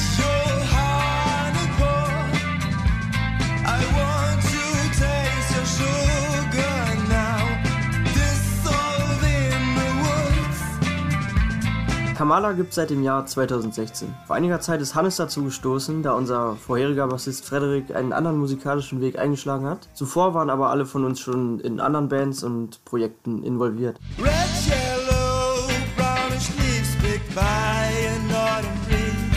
Kamala 12.25 12.53
gibt 12.53 12.71
es 12.71 12.77
seit 12.77 12.89
dem 12.89 13.03
Jahr 13.03 13.27
2016. 13.27 14.15
Vor 14.27 14.35
einiger 14.35 14.59
Zeit 14.59 14.81
ist 14.81 14.95
Hannes 14.95 15.17
dazu 15.17 15.45
gestoßen, 15.45 16.03
da 16.03 16.15
unser 16.15 16.57
vorheriger 16.57 17.07
Bassist 17.07 17.45
Frederik 17.45 17.95
einen 17.95 18.15
anderen 18.15 18.39
musikalischen 18.39 19.03
Weg 19.03 19.19
eingeschlagen 19.19 19.67
hat. 19.67 19.91
Zuvor 19.93 20.33
waren 20.33 20.49
aber 20.49 20.71
alle 20.71 20.87
von 20.87 21.05
uns 21.05 21.21
schon 21.21 21.61
in 21.61 21.81
anderen 21.81 22.09
Bands 22.09 22.43
und 22.43 22.83
Projekten 22.87 23.43
involviert. 23.43 24.01
Red, 24.19 24.33
yellow, 24.67 25.69
brownish 25.99 26.49
leaves 26.57 26.97
picked 27.03 27.35
by 27.35 27.43
an 27.43 28.35
autumn 28.35 28.73
breeze. 28.89 29.37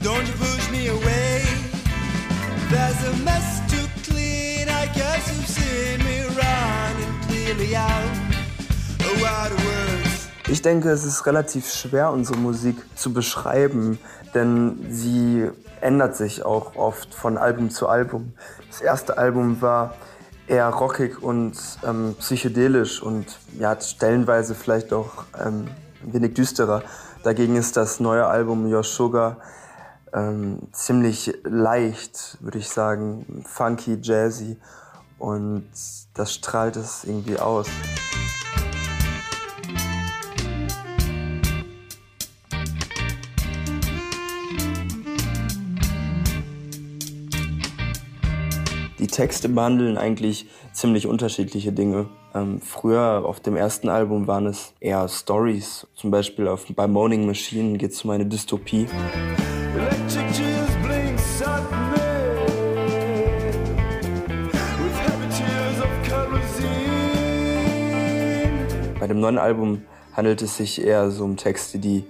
Don't 0.00 0.28
you 0.28 0.34
push 0.38 0.70
me 0.70 0.86
away. 0.86 1.42
There's 2.70 3.02
a 3.02 3.16
mess 3.24 3.62
to 3.72 3.78
clean. 4.08 4.68
I 4.68 4.86
guess 4.94 5.26
you've 5.26 5.48
seen 5.48 5.98
me 6.04 6.20
running 6.38 7.20
clearly 7.26 7.74
out. 7.74 8.12
Oh, 9.00 9.20
what 9.20 9.50
words. 9.64 9.75
Ich 10.48 10.62
denke, 10.62 10.90
es 10.90 11.04
ist 11.04 11.26
relativ 11.26 11.68
schwer, 11.68 12.12
unsere 12.12 12.38
Musik 12.38 12.76
zu 12.94 13.12
beschreiben, 13.12 13.98
denn 14.32 14.86
sie 14.88 15.50
ändert 15.80 16.14
sich 16.14 16.44
auch 16.44 16.76
oft 16.76 17.12
von 17.14 17.36
Album 17.36 17.68
zu 17.70 17.88
Album. 17.88 18.32
Das 18.70 18.80
erste 18.80 19.18
Album 19.18 19.60
war 19.60 19.94
eher 20.46 20.68
rockig 20.68 21.20
und 21.20 21.54
ähm, 21.84 22.14
psychedelisch 22.20 23.02
und 23.02 23.26
ja, 23.58 23.78
stellenweise 23.80 24.54
vielleicht 24.54 24.92
auch 24.92 25.24
ähm, 25.44 25.66
ein 26.04 26.12
wenig 26.12 26.34
düsterer. 26.34 26.84
Dagegen 27.24 27.56
ist 27.56 27.76
das 27.76 27.98
neue 27.98 28.26
Album 28.26 28.72
Your 28.72 28.84
Sugar 28.84 29.38
ähm, 30.12 30.60
ziemlich 30.70 31.36
leicht, 31.42 32.38
würde 32.40 32.58
ich 32.58 32.68
sagen, 32.68 33.44
funky, 33.48 33.98
jazzy 34.00 34.58
und 35.18 35.66
das 36.14 36.32
strahlt 36.32 36.76
es 36.76 37.02
irgendwie 37.02 37.40
aus. 37.40 37.66
Die 48.98 49.08
Texte 49.08 49.50
behandeln 49.50 49.98
eigentlich 49.98 50.46
ziemlich 50.72 51.06
unterschiedliche 51.06 51.70
Dinge. 51.70 52.08
Ähm, 52.34 52.62
früher 52.62 53.24
auf 53.26 53.40
dem 53.40 53.54
ersten 53.54 53.90
Album 53.90 54.26
waren 54.26 54.46
es 54.46 54.72
eher 54.80 55.06
Stories. 55.08 55.86
Zum 55.94 56.10
Beispiel 56.10 56.48
auf, 56.48 56.64
bei 56.74 56.86
Moaning 56.86 57.26
Machine 57.26 57.76
geht 57.76 57.92
es 57.92 58.02
um 58.04 58.10
eine 58.10 58.24
Dystopie. 58.24 58.86
Bei 68.98 69.06
dem 69.06 69.20
neuen 69.20 69.36
Album 69.36 69.82
handelt 70.14 70.40
es 70.40 70.56
sich 70.56 70.82
eher 70.82 71.10
so 71.10 71.24
um 71.24 71.36
Texte, 71.36 71.78
die 71.78 72.04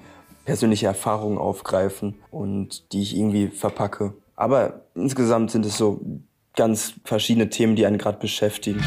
persönliche 0.44 0.86
Erfahrungen 0.86 1.38
aufgreifen 1.38 2.14
und 2.30 2.92
die 2.92 3.02
ich 3.02 3.16
irgendwie 3.16 3.48
verpacke. 3.48 4.14
Aber 4.36 4.82
insgesamt 4.94 5.50
sind 5.50 5.66
es 5.66 5.76
so 5.76 6.00
ganz 6.56 6.94
verschiedene 7.04 7.48
Themen, 7.50 7.76
die 7.76 7.86
einen 7.86 7.98
gerade 7.98 8.18
beschäftigen. 8.18 8.82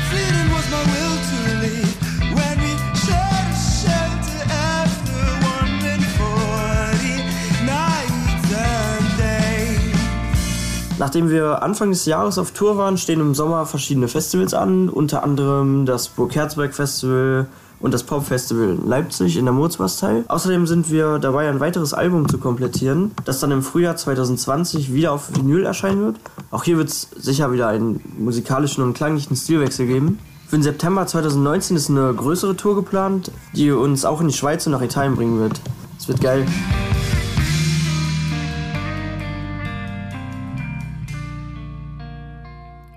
Nachdem 10.97 11.29
wir 11.29 11.63
Anfang 11.63 11.91
des 11.91 12.05
Jahres 12.05 12.37
auf 12.37 12.51
Tour 12.51 12.75
waren, 12.77 12.97
stehen 12.97 13.21
im 13.21 13.33
Sommer 13.33 13.65
verschiedene 13.65 14.09
Festivals 14.09 14.53
an, 14.53 14.89
unter 14.89 15.23
anderem 15.23 15.85
das 15.85 16.09
Burg 16.09 16.35
Herzberg 16.35 16.75
Festival 16.75 17.47
und 17.79 17.93
das 17.93 18.03
Pop 18.03 18.25
Festival 18.25 18.69
in 18.69 18.87
Leipzig 18.87 19.37
in 19.37 19.45
der 19.45 19.53
Mozbastei. 19.53 20.23
Außerdem 20.27 20.67
sind 20.67 20.91
wir 20.91 21.19
dabei, 21.19 21.49
ein 21.49 21.59
weiteres 21.59 21.93
Album 21.93 22.27
zu 22.27 22.37
komplettieren, 22.37 23.11
das 23.25 23.39
dann 23.39 23.51
im 23.51 23.61
Frühjahr 23.61 23.95
2020 23.95 24.93
wieder 24.93 25.11
auf 25.11 25.35
Vinyl 25.35 25.65
erscheinen 25.65 26.03
wird. 26.03 26.19
Auch 26.51 26.63
hier 26.63 26.77
wird 26.77 26.89
es 26.89 27.09
sicher 27.17 27.51
wieder 27.51 27.67
einen 27.67 28.01
musikalischen 28.17 28.83
und 28.83 28.93
klanglichen 28.93 29.35
Stilwechsel 29.35 29.87
geben. 29.87 30.19
Für 30.47 30.57
den 30.57 30.63
September 30.63 31.05
2019 31.05 31.77
ist 31.77 31.89
eine 31.89 32.13
größere 32.13 32.55
Tour 32.55 32.75
geplant, 32.75 33.31
die 33.53 33.71
uns 33.71 34.03
auch 34.03 34.19
in 34.19 34.27
die 34.27 34.33
Schweiz 34.33 34.65
und 34.65 34.71
nach 34.71 34.81
Italien 34.81 35.15
bringen 35.15 35.39
wird. 35.39 35.61
Es 35.99 36.07
wird 36.07 36.21
geil. 36.21 36.45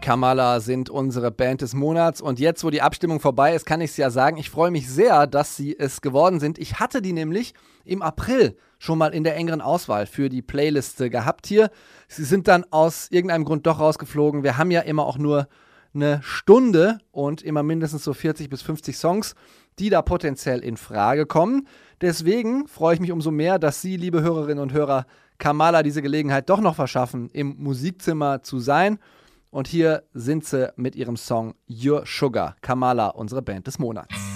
Kamala 0.02 0.60
sind 0.60 0.90
unsere 0.90 1.30
Band 1.30 1.62
des 1.62 1.74
Monats. 1.74 2.20
Und 2.20 2.38
jetzt, 2.40 2.62
wo 2.64 2.70
die 2.70 2.82
Abstimmung 2.82 3.20
vorbei 3.20 3.54
ist, 3.54 3.64
kann 3.64 3.80
ich 3.80 3.92
es 3.92 3.96
ja 3.96 4.10
sagen, 4.10 4.36
ich 4.36 4.50
freue 4.50 4.70
mich 4.70 4.90
sehr, 4.90 5.26
dass 5.26 5.56
sie 5.56 5.78
es 5.78 6.02
geworden 6.02 6.40
sind. 6.40 6.58
Ich 6.58 6.80
hatte 6.80 7.00
die 7.00 7.14
nämlich 7.14 7.54
im 7.84 8.02
April 8.02 8.56
schon 8.78 8.98
mal 8.98 9.14
in 9.14 9.24
der 9.24 9.36
engeren 9.36 9.60
Auswahl 9.60 10.06
für 10.06 10.28
die 10.28 10.42
Playliste 10.42 11.08
gehabt 11.08 11.46
hier. 11.46 11.70
Sie 12.08 12.24
sind 12.24 12.48
dann 12.48 12.64
aus 12.70 13.06
irgendeinem 13.10 13.44
Grund 13.44 13.66
doch 13.66 13.78
rausgeflogen. 13.80 14.42
Wir 14.42 14.58
haben 14.58 14.72
ja 14.72 14.80
immer 14.80 15.06
auch 15.06 15.18
nur 15.18 15.48
eine 15.94 16.20
Stunde 16.22 16.98
und 17.12 17.42
immer 17.42 17.62
mindestens 17.62 18.02
so 18.02 18.12
40 18.12 18.50
bis 18.50 18.60
50 18.62 18.96
Songs, 18.96 19.34
die 19.78 19.88
da 19.88 20.02
potenziell 20.02 20.60
in 20.60 20.76
Frage 20.76 21.26
kommen. 21.26 21.68
Deswegen 22.00 22.66
freue 22.66 22.94
ich 22.94 23.00
mich 23.00 23.12
umso 23.12 23.30
mehr, 23.30 23.58
dass 23.60 23.80
Sie, 23.80 23.96
liebe 23.96 24.20
Hörerinnen 24.20 24.62
und 24.62 24.72
Hörer, 24.72 25.06
Kamala 25.38 25.82
diese 25.82 26.02
Gelegenheit 26.02 26.50
doch 26.50 26.60
noch 26.60 26.74
verschaffen, 26.74 27.30
im 27.32 27.56
Musikzimmer 27.58 28.42
zu 28.42 28.58
sein. 28.58 28.98
Und 29.52 29.68
hier 29.68 30.04
sind 30.14 30.46
sie 30.46 30.72
mit 30.76 30.96
ihrem 30.96 31.18
Song 31.18 31.54
Your 31.68 32.04
Sugar. 32.06 32.56
Kamala, 32.62 33.08
unsere 33.08 33.42
Band 33.42 33.66
des 33.66 33.78
Monats. 33.78 34.31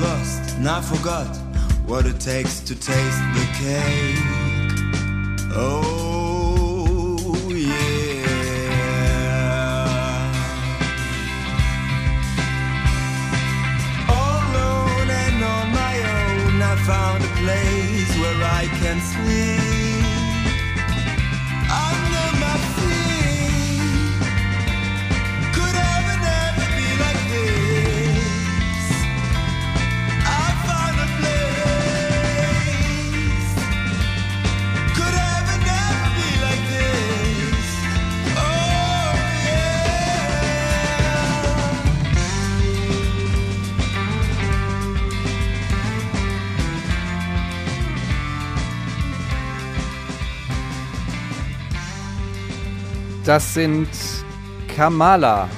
Lost 0.00 0.56
and 0.56 0.68
I 0.68 0.80
forgot 0.80 1.26
what 1.86 2.06
it 2.06 2.20
takes 2.20 2.60
to 2.60 2.74
taste 2.74 3.22
the 3.34 3.46
cake. 3.58 4.18
Oh, 5.54 7.16
yeah. 7.48 7.78
All 14.08 14.40
alone 14.50 15.10
and 15.24 15.44
on 15.44 15.66
my 15.72 15.94
own, 16.16 16.62
I 16.62 16.76
found 16.86 17.24
a 17.24 17.32
place 17.42 18.10
where 18.20 18.40
I 18.44 18.66
can 18.80 19.00
sleep. 19.00 19.77
Das 53.28 53.52
sind 53.52 53.90
Kamala, 54.74 55.50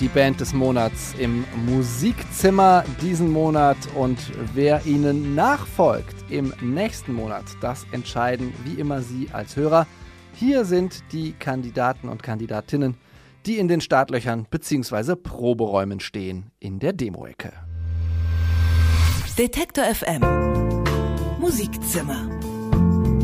die 0.00 0.08
Band 0.08 0.40
des 0.40 0.52
Monats 0.52 1.14
im 1.20 1.44
Musikzimmer 1.66 2.84
diesen 3.00 3.30
Monat. 3.30 3.76
Und 3.94 4.18
wer 4.54 4.84
ihnen 4.84 5.36
nachfolgt 5.36 6.16
im 6.30 6.52
nächsten 6.60 7.12
Monat, 7.12 7.44
das 7.60 7.86
entscheiden 7.92 8.52
wie 8.64 8.80
immer 8.80 9.02
Sie 9.02 9.28
als 9.32 9.54
Hörer. 9.54 9.86
Hier 10.34 10.64
sind 10.64 11.04
die 11.12 11.34
Kandidaten 11.34 12.08
und 12.08 12.24
Kandidatinnen, 12.24 12.96
die 13.46 13.58
in 13.58 13.68
den 13.68 13.80
Startlöchern 13.80 14.48
bzw. 14.50 15.14
Proberäumen 15.14 16.00
stehen 16.00 16.50
in 16.58 16.80
der 16.80 16.92
Demo-Ecke. 16.92 17.52
Detektor 19.38 19.84
FM. 19.84 20.22
Musikzimmer. 21.38 22.28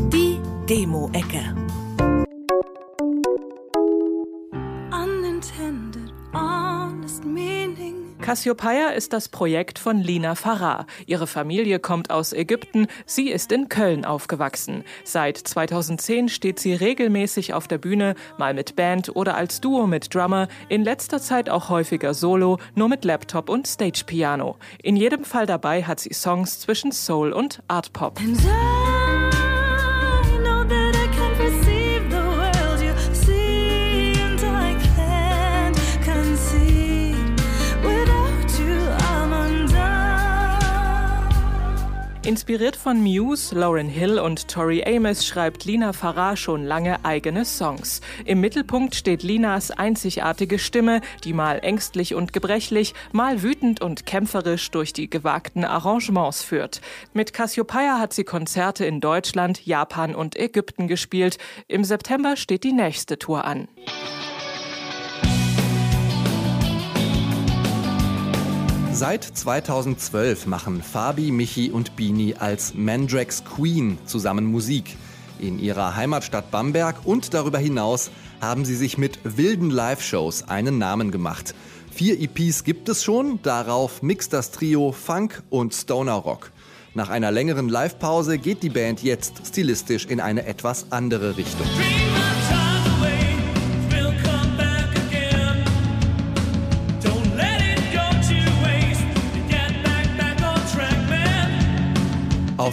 Die 0.09 0.39
Demo-Ecke. 0.69 1.60
Cassiopeia 8.21 8.89
ist 8.89 9.13
das 9.13 9.29
Projekt 9.29 9.79
von 9.79 9.97
Lina 9.97 10.35
Farah. 10.35 10.85
Ihre 11.07 11.25
Familie 11.25 11.79
kommt 11.79 12.11
aus 12.11 12.33
Ägypten, 12.33 12.87
sie 13.05 13.29
ist 13.29 13.51
in 13.51 13.67
Köln 13.67 14.05
aufgewachsen. 14.05 14.83
Seit 15.03 15.37
2010 15.37 16.29
steht 16.29 16.59
sie 16.59 16.73
regelmäßig 16.73 17.55
auf 17.55 17.67
der 17.67 17.79
Bühne, 17.79 18.13
mal 18.37 18.53
mit 18.53 18.75
Band 18.75 19.15
oder 19.15 19.35
als 19.35 19.59
Duo 19.59 19.87
mit 19.87 20.13
Drummer, 20.13 20.47
in 20.69 20.83
letzter 20.83 21.19
Zeit 21.19 21.49
auch 21.49 21.69
häufiger 21.69 22.13
solo, 22.13 22.59
nur 22.75 22.89
mit 22.89 23.05
Laptop 23.05 23.49
und 23.49 23.67
Stage-Piano. 23.67 24.57
In 24.83 24.95
jedem 24.95 25.23
Fall 25.23 25.47
dabei 25.47 25.83
hat 25.83 25.99
sie 25.99 26.13
Songs 26.13 26.59
zwischen 26.59 26.91
Soul 26.91 27.33
und 27.33 27.63
Art 27.67 27.91
Pop. 27.91 28.19
Inspiriert 42.23 42.75
von 42.75 43.01
Muse, 43.01 43.55
Lauryn 43.55 43.89
Hill 43.89 44.19
und 44.19 44.47
Tori 44.47 44.83
Amos 44.85 45.25
schreibt 45.25 45.65
Lina 45.65 45.91
Farah 45.91 46.35
schon 46.35 46.63
lange 46.63 47.03
eigene 47.03 47.45
Songs. 47.45 47.99
Im 48.25 48.41
Mittelpunkt 48.41 48.93
steht 48.93 49.23
Linas 49.23 49.71
einzigartige 49.71 50.59
Stimme, 50.59 51.01
die 51.23 51.33
mal 51.33 51.57
ängstlich 51.63 52.13
und 52.13 52.31
gebrechlich, 52.31 52.93
mal 53.11 53.41
wütend 53.41 53.81
und 53.81 54.05
kämpferisch 54.05 54.69
durch 54.69 54.93
die 54.93 55.09
gewagten 55.09 55.65
Arrangements 55.65 56.43
führt. 56.43 56.81
Mit 57.13 57.33
Cassiopeia 57.33 57.97
hat 57.97 58.13
sie 58.13 58.23
Konzerte 58.23 58.85
in 58.85 59.01
Deutschland, 59.01 59.65
Japan 59.65 60.13
und 60.13 60.37
Ägypten 60.37 60.87
gespielt. 60.87 61.39
Im 61.67 61.83
September 61.83 62.37
steht 62.37 62.63
die 62.63 62.73
nächste 62.73 63.17
Tour 63.17 63.45
an. 63.45 63.67
Seit 69.01 69.23
2012 69.23 70.45
machen 70.45 70.83
Fabi, 70.83 71.31
Michi 71.31 71.71
und 71.71 71.95
Bini 71.95 72.35
als 72.37 72.75
Mandrax 72.75 73.43
Queen 73.43 73.97
zusammen 74.05 74.45
Musik. 74.45 74.95
In 75.39 75.57
ihrer 75.57 75.95
Heimatstadt 75.95 76.51
Bamberg 76.51 76.97
und 77.03 77.33
darüber 77.33 77.57
hinaus 77.57 78.11
haben 78.41 78.63
sie 78.63 78.75
sich 78.75 78.99
mit 78.99 79.17
wilden 79.23 79.71
Live-Shows 79.71 80.49
einen 80.49 80.77
Namen 80.77 81.09
gemacht. 81.09 81.55
Vier 81.89 82.21
EPs 82.21 82.63
gibt 82.63 82.89
es 82.89 83.03
schon, 83.03 83.41
darauf 83.41 84.03
mixt 84.03 84.33
das 84.33 84.51
Trio 84.51 84.91
Funk 84.91 85.41
und 85.49 85.73
Stoner 85.73 86.13
Rock. 86.13 86.51
Nach 86.93 87.09
einer 87.09 87.31
längeren 87.31 87.69
Live-Pause 87.69 88.37
geht 88.37 88.61
die 88.61 88.69
Band 88.69 89.01
jetzt 89.01 89.47
stilistisch 89.47 90.05
in 90.05 90.19
eine 90.19 90.45
etwas 90.45 90.91
andere 90.91 91.37
Richtung. 91.37 91.65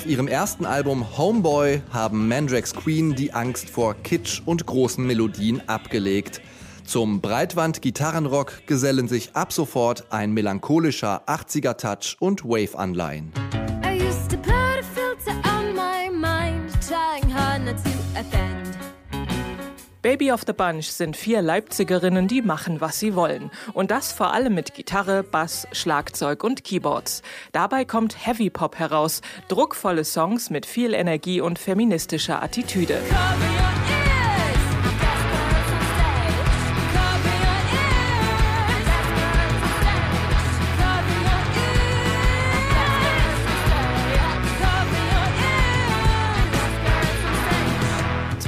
Ihrem 0.08 0.26
ersten 0.26 0.64
Album 0.64 1.18
Homeboy 1.18 1.82
haben 1.90 2.28
Mandrax 2.28 2.74
Queen 2.74 3.14
die 3.14 3.32
Angst 3.34 3.68
vor 3.68 3.94
Kitsch 3.94 4.40
und 4.44 4.64
großen 4.64 5.06
Melodien 5.06 5.62
abgelegt. 5.68 6.40
Zum 6.84 7.20
Breitwand-Gitarrenrock 7.20 8.66
gesellen 8.66 9.08
sich 9.08 9.36
ab 9.36 9.52
sofort 9.52 10.06
ein 10.10 10.32
melancholischer 10.32 11.22
80er-Touch 11.28 12.16
und 12.20 12.44
Wave-Anleihen. 12.44 13.32
Baby 20.00 20.30
of 20.30 20.44
the 20.46 20.52
Bunch 20.52 20.84
sind 20.84 21.16
vier 21.16 21.42
Leipzigerinnen, 21.42 22.28
die 22.28 22.40
machen, 22.40 22.80
was 22.80 23.00
sie 23.00 23.14
wollen. 23.16 23.50
Und 23.74 23.90
das 23.90 24.12
vor 24.12 24.32
allem 24.32 24.54
mit 24.54 24.74
Gitarre, 24.74 25.24
Bass, 25.24 25.66
Schlagzeug 25.72 26.44
und 26.44 26.62
Keyboards. 26.62 27.22
Dabei 27.52 27.84
kommt 27.84 28.26
Heavy 28.26 28.48
Pop 28.48 28.78
heraus, 28.78 29.22
druckvolle 29.48 30.04
Songs 30.04 30.50
mit 30.50 30.66
viel 30.66 30.94
Energie 30.94 31.40
und 31.40 31.58
feministischer 31.58 32.42
Attitüde. 32.42 33.00
Cover 33.08 33.97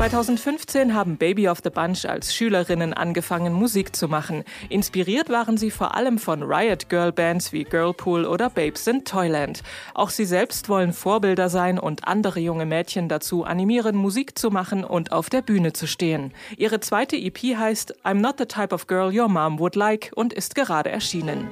2015 0.00 0.94
haben 0.94 1.18
Baby 1.18 1.46
of 1.46 1.58
the 1.62 1.68
Bunch 1.68 2.06
als 2.06 2.34
Schülerinnen 2.34 2.94
angefangen, 2.94 3.52
Musik 3.52 3.94
zu 3.94 4.08
machen. 4.08 4.44
Inspiriert 4.70 5.28
waren 5.28 5.58
sie 5.58 5.70
vor 5.70 5.94
allem 5.94 6.16
von 6.16 6.42
Riot 6.42 6.88
Girl 6.88 7.12
Bands 7.12 7.52
wie 7.52 7.64
Girlpool 7.64 8.24
oder 8.24 8.48
Babes 8.48 8.86
in 8.86 9.04
Toyland. 9.04 9.62
Auch 9.92 10.08
sie 10.08 10.24
selbst 10.24 10.70
wollen 10.70 10.94
Vorbilder 10.94 11.50
sein 11.50 11.78
und 11.78 12.08
andere 12.08 12.40
junge 12.40 12.64
Mädchen 12.64 13.10
dazu 13.10 13.44
animieren, 13.44 13.94
Musik 13.94 14.38
zu 14.38 14.50
machen 14.50 14.84
und 14.84 15.12
auf 15.12 15.28
der 15.28 15.42
Bühne 15.42 15.74
zu 15.74 15.86
stehen. 15.86 16.32
Ihre 16.56 16.80
zweite 16.80 17.16
EP 17.16 17.36
heißt 17.36 18.02
I'm 18.02 18.22
Not 18.22 18.36
the 18.38 18.46
Type 18.46 18.74
of 18.74 18.86
Girl 18.86 19.14
Your 19.14 19.28
Mom 19.28 19.58
Would 19.58 19.76
Like 19.76 20.12
und 20.14 20.32
ist 20.32 20.54
gerade 20.54 20.88
erschienen. 20.88 21.50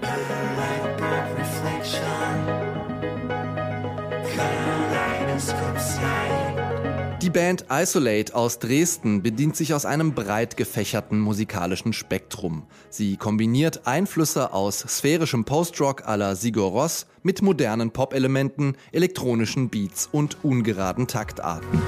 Die 7.20 7.30
Band 7.30 7.64
Isolate 7.68 8.32
aus 8.32 8.60
Dresden 8.60 9.24
bedient 9.24 9.56
sich 9.56 9.74
aus 9.74 9.84
einem 9.84 10.14
breit 10.14 10.56
gefächerten 10.56 11.18
musikalischen 11.18 11.92
Spektrum. 11.92 12.62
Sie 12.90 13.16
kombiniert 13.16 13.88
Einflüsse 13.88 14.52
aus 14.52 14.78
sphärischem 14.78 15.44
Postrock 15.44 16.06
à 16.06 16.16
la 16.16 16.36
Sigur 16.36 16.70
Ross 16.70 17.06
mit 17.24 17.42
modernen 17.42 17.90
Pop-Elementen, 17.90 18.76
elektronischen 18.92 19.68
Beats 19.68 20.08
und 20.12 20.44
ungeraden 20.44 21.08
Taktarten. 21.08 21.82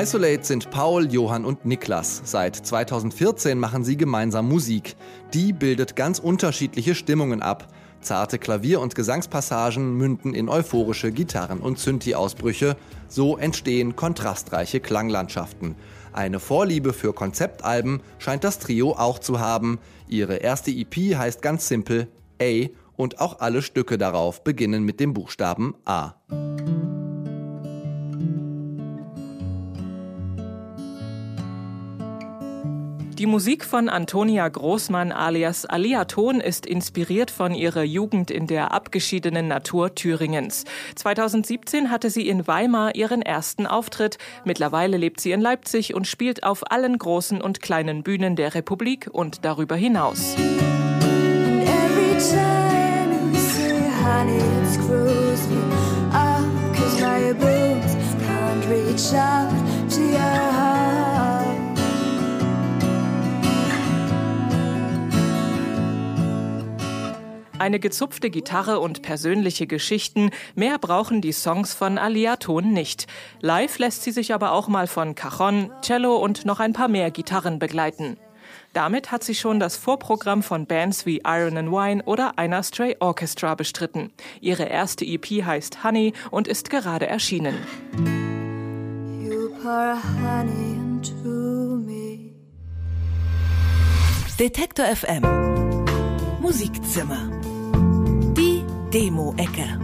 Isolate 0.00 0.44
sind 0.44 0.70
Paul, 0.70 1.12
Johann 1.12 1.44
und 1.44 1.64
Niklas. 1.64 2.22
Seit 2.24 2.54
2014 2.54 3.58
machen 3.58 3.82
sie 3.82 3.96
gemeinsam 3.96 4.48
Musik. 4.48 4.94
Die 5.34 5.52
bildet 5.52 5.96
ganz 5.96 6.20
unterschiedliche 6.20 6.94
Stimmungen 6.94 7.42
ab. 7.42 7.66
Zarte 8.00 8.38
Klavier- 8.38 8.80
und 8.80 8.94
Gesangspassagen 8.94 9.96
münden 9.96 10.34
in 10.34 10.48
euphorische 10.48 11.10
Gitarren- 11.10 11.58
und 11.58 11.80
Synthi-Ausbrüche. 11.80 12.76
So 13.08 13.38
entstehen 13.38 13.96
kontrastreiche 13.96 14.78
Klanglandschaften. 14.78 15.74
Eine 16.12 16.38
Vorliebe 16.38 16.92
für 16.92 17.12
Konzeptalben 17.12 18.00
scheint 18.18 18.44
das 18.44 18.60
Trio 18.60 18.92
auch 18.92 19.18
zu 19.18 19.40
haben. 19.40 19.80
Ihre 20.06 20.36
erste 20.36 20.70
EP 20.70 21.16
heißt 21.16 21.42
ganz 21.42 21.66
simpel 21.66 22.06
A 22.40 22.68
und 22.96 23.18
auch 23.18 23.40
alle 23.40 23.62
Stücke 23.62 23.98
darauf 23.98 24.44
beginnen 24.44 24.84
mit 24.84 25.00
dem 25.00 25.12
Buchstaben 25.12 25.74
A. 25.84 26.14
Die 33.18 33.26
Musik 33.26 33.64
von 33.64 33.88
Antonia 33.88 34.48
Großmann 34.48 35.10
alias 35.10 35.66
Aliaton 35.66 36.40
ist 36.40 36.66
inspiriert 36.66 37.32
von 37.32 37.52
ihrer 37.52 37.82
Jugend 37.82 38.30
in 38.30 38.46
der 38.46 38.72
abgeschiedenen 38.72 39.48
Natur 39.48 39.92
Thüringens. 39.96 40.64
2017 40.94 41.90
hatte 41.90 42.10
sie 42.10 42.28
in 42.28 42.46
Weimar 42.46 42.94
ihren 42.94 43.20
ersten 43.20 43.66
Auftritt. 43.66 44.18
Mittlerweile 44.44 44.98
lebt 44.98 45.20
sie 45.20 45.32
in 45.32 45.40
Leipzig 45.40 45.94
und 45.94 46.06
spielt 46.06 46.44
auf 46.44 46.70
allen 46.70 46.96
großen 46.96 47.42
und 47.42 47.60
kleinen 47.60 48.04
Bühnen 48.04 48.36
der 48.36 48.54
Republik 48.54 49.08
und 49.10 49.44
darüber 49.44 49.74
hinaus. 49.74 50.36
Every 50.36 52.20
Eine 67.58 67.80
gezupfte 67.80 68.30
Gitarre 68.30 68.78
und 68.78 69.02
persönliche 69.02 69.66
Geschichten, 69.66 70.30
mehr 70.54 70.78
brauchen 70.78 71.20
die 71.20 71.32
Songs 71.32 71.74
von 71.74 71.98
Aliaton 71.98 72.72
nicht. 72.72 73.08
Live 73.40 73.78
lässt 73.78 74.04
sie 74.04 74.12
sich 74.12 74.32
aber 74.32 74.52
auch 74.52 74.68
mal 74.68 74.86
von 74.86 75.16
Cajon, 75.16 75.72
Cello 75.82 76.16
und 76.16 76.44
noch 76.44 76.60
ein 76.60 76.72
paar 76.72 76.86
mehr 76.86 77.10
Gitarren 77.10 77.58
begleiten. 77.58 78.16
Damit 78.74 79.10
hat 79.10 79.24
sie 79.24 79.34
schon 79.34 79.58
das 79.58 79.76
Vorprogramm 79.76 80.44
von 80.44 80.66
Bands 80.66 81.04
wie 81.04 81.22
Iron 81.26 81.56
and 81.56 81.70
Wine 81.72 82.04
oder 82.04 82.38
Einer 82.38 82.62
Stray 82.62 82.96
Orchestra 83.00 83.56
bestritten. 83.56 84.12
Ihre 84.40 84.64
erste 84.64 85.04
EP 85.04 85.26
heißt 85.44 85.82
Honey 85.82 86.12
und 86.30 86.46
ist 86.46 86.70
gerade 86.70 87.08
erschienen. 87.08 87.56
You 89.20 89.50
pour 89.60 89.98
honey 90.22 90.74
into 90.74 91.76
me 91.84 92.30
Detektor 94.38 94.84
FM 94.86 95.22
Musikzimmer. 96.40 97.37
Demo-Ecke. 98.92 99.78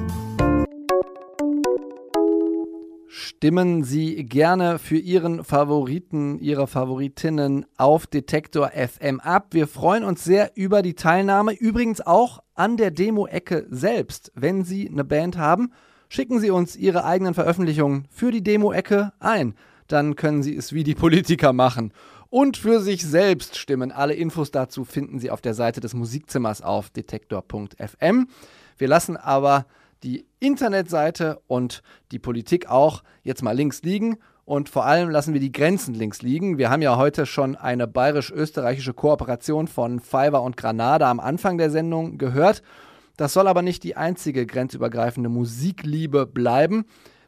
Stimmen 3.06 3.84
Sie 3.84 4.24
gerne 4.24 4.78
für 4.78 4.96
Ihren 4.96 5.44
Favoriten, 5.44 6.38
Ihre 6.38 6.66
Favoritinnen 6.66 7.66
auf 7.76 8.06
Detektor 8.06 8.70
FM 8.70 9.20
ab. 9.20 9.48
Wir 9.50 9.66
freuen 9.66 10.04
uns 10.04 10.24
sehr 10.24 10.52
über 10.54 10.80
die 10.80 10.94
Teilnahme. 10.94 11.52
Übrigens 11.52 12.00
auch 12.00 12.42
an 12.54 12.78
der 12.78 12.90
Demo-Ecke 12.90 13.66
selbst. 13.68 14.32
Wenn 14.34 14.64
Sie 14.64 14.88
eine 14.88 15.04
Band 15.04 15.36
haben, 15.36 15.72
schicken 16.08 16.40
Sie 16.40 16.50
uns 16.50 16.74
Ihre 16.74 17.04
eigenen 17.04 17.34
Veröffentlichungen 17.34 18.06
für 18.08 18.30
die 18.30 18.42
Demo-Ecke 18.42 19.12
ein. 19.18 19.54
Dann 19.86 20.16
können 20.16 20.42
Sie 20.42 20.56
es 20.56 20.72
wie 20.72 20.82
die 20.82 20.94
Politiker 20.94 21.52
machen. 21.52 21.92
Und 22.30 22.56
für 22.56 22.80
sich 22.80 23.04
selbst 23.04 23.58
stimmen. 23.58 23.92
Alle 23.92 24.14
Infos 24.14 24.50
dazu 24.50 24.84
finden 24.84 25.18
Sie 25.18 25.30
auf 25.30 25.42
der 25.42 25.52
Seite 25.52 25.80
des 25.80 25.92
Musikzimmers 25.92 26.62
auf 26.62 26.88
detektor.fm. 26.88 28.28
Wir 28.76 28.88
lassen 28.88 29.16
aber 29.16 29.66
die 30.02 30.26
Internetseite 30.38 31.40
und 31.46 31.82
die 32.12 32.18
Politik 32.18 32.68
auch 32.68 33.02
jetzt 33.22 33.42
mal 33.42 33.56
links 33.56 33.82
liegen 33.82 34.18
und 34.44 34.68
vor 34.68 34.84
allem 34.84 35.08
lassen 35.08 35.32
wir 35.32 35.40
die 35.40 35.52
Grenzen 35.52 35.94
links 35.94 36.20
liegen. 36.20 36.58
Wir 36.58 36.70
haben 36.70 36.82
ja 36.82 36.96
heute 36.96 37.24
schon 37.24 37.56
eine 37.56 37.86
bayerisch-österreichische 37.86 38.92
Kooperation 38.92 39.68
von 39.68 40.00
Fiverr 40.00 40.42
und 40.42 40.56
Granada 40.56 41.10
am 41.10 41.20
Anfang 41.20 41.56
der 41.56 41.70
Sendung 41.70 42.18
gehört. 42.18 42.62
Das 43.16 43.32
soll 43.32 43.48
aber 43.48 43.62
nicht 43.62 43.82
die 43.84 43.96
einzige 43.96 44.44
grenzübergreifende 44.44 45.30
Musikliebe 45.30 46.26
bleiben. 46.26 46.84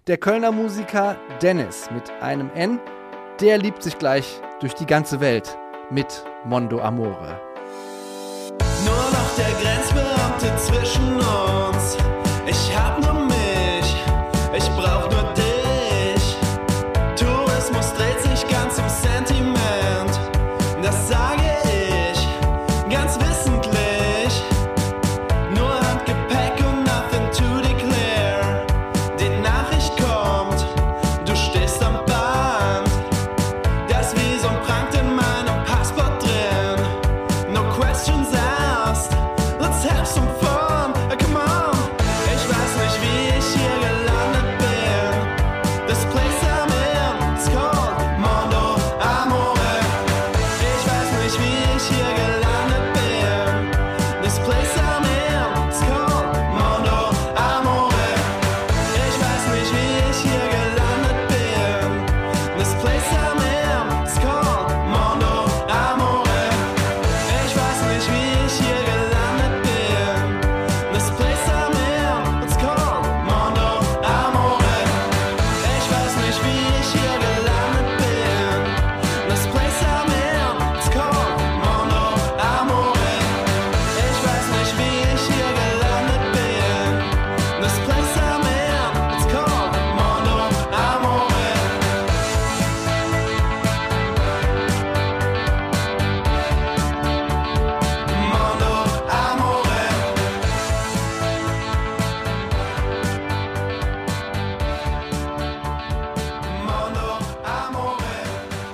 Der 0.09 0.18
Kölner 0.18 0.52
Musiker 0.52 1.16
Dennis 1.40 1.88
mit 1.92 2.11
einem 2.20 2.50
N, 2.54 2.80
der 3.40 3.59
liebt 3.59 3.82
sich 3.82 3.98
gleich 3.98 4.40
durch 4.61 4.74
die 4.74 4.87
ganze 4.87 5.20
Welt 5.20 5.56
mit 5.90 6.24
Mondo 6.44 6.80
Amore. 6.80 7.40
Nur 8.85 8.94
noch 8.94 9.37
der 9.37 10.06
Grenzbeamte 10.37 10.57
zwischen 10.57 11.16
uns. 11.16 11.96
Ich 12.46 12.77
hab 12.77 13.01
nur 13.01 13.15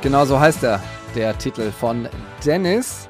Genau 0.03 0.25
so 0.25 0.41
heißt 0.41 0.65
er, 0.65 0.83
der 1.15 1.39
Titel 1.39 1.71
von 1.71 2.09
Dennis. 2.45 3.09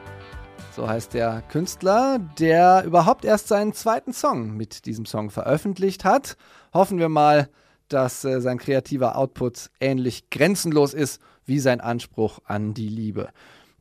So 0.76 0.86
heißt 0.86 1.14
der 1.14 1.42
Künstler, 1.50 2.18
der 2.38 2.84
überhaupt 2.84 3.24
erst 3.24 3.48
seinen 3.48 3.72
zweiten 3.72 4.12
Song 4.12 4.58
mit 4.58 4.84
diesem 4.84 5.06
Song 5.06 5.30
veröffentlicht 5.30 6.04
hat. 6.04 6.36
Hoffen 6.74 6.98
wir 6.98 7.08
mal, 7.08 7.48
dass 7.88 8.26
äh, 8.26 8.42
sein 8.42 8.58
kreativer 8.58 9.16
Output 9.16 9.70
ähnlich 9.80 10.28
grenzenlos 10.28 10.92
ist 10.92 11.22
wie 11.46 11.60
sein 11.60 11.80
Anspruch 11.80 12.40
an 12.44 12.74
die 12.74 12.90
Liebe. 12.90 13.30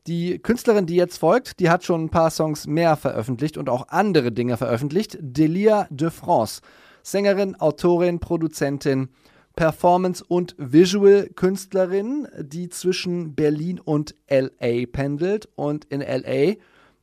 Die 0.06 0.38
Künstlerin, 0.38 0.86
die 0.86 0.96
jetzt 0.96 1.18
folgt, 1.18 1.60
die 1.60 1.68
hat 1.68 1.84
schon 1.84 2.04
ein 2.04 2.10
paar 2.10 2.30
Songs 2.30 2.66
mehr 2.66 2.96
veröffentlicht 2.96 3.58
und 3.58 3.68
auch 3.68 3.88
andere 3.88 4.32
Dinge 4.32 4.56
veröffentlicht. 4.56 5.18
Delia 5.20 5.86
de 5.90 6.08
France, 6.08 6.62
Sängerin, 7.02 7.56
Autorin, 7.56 8.20
Produzentin, 8.20 9.10
Performance- 9.56 10.24
und 10.26 10.54
Visual-Künstlerin, 10.58 12.28
die 12.38 12.68
zwischen 12.68 13.34
Berlin 13.34 13.80
und 13.80 14.14
LA 14.28 14.86
pendelt. 14.90 15.48
Und 15.54 15.84
in 15.86 16.00
LA, 16.00 16.54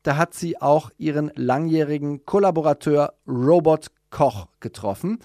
da 0.03 0.17
hat 0.17 0.33
sie 0.33 0.61
auch 0.61 0.91
ihren 0.97 1.31
langjährigen 1.35 2.25
Kollaborateur 2.25 3.13
Robot 3.27 3.87
Koch 4.09 4.47
getroffen. 4.59 5.19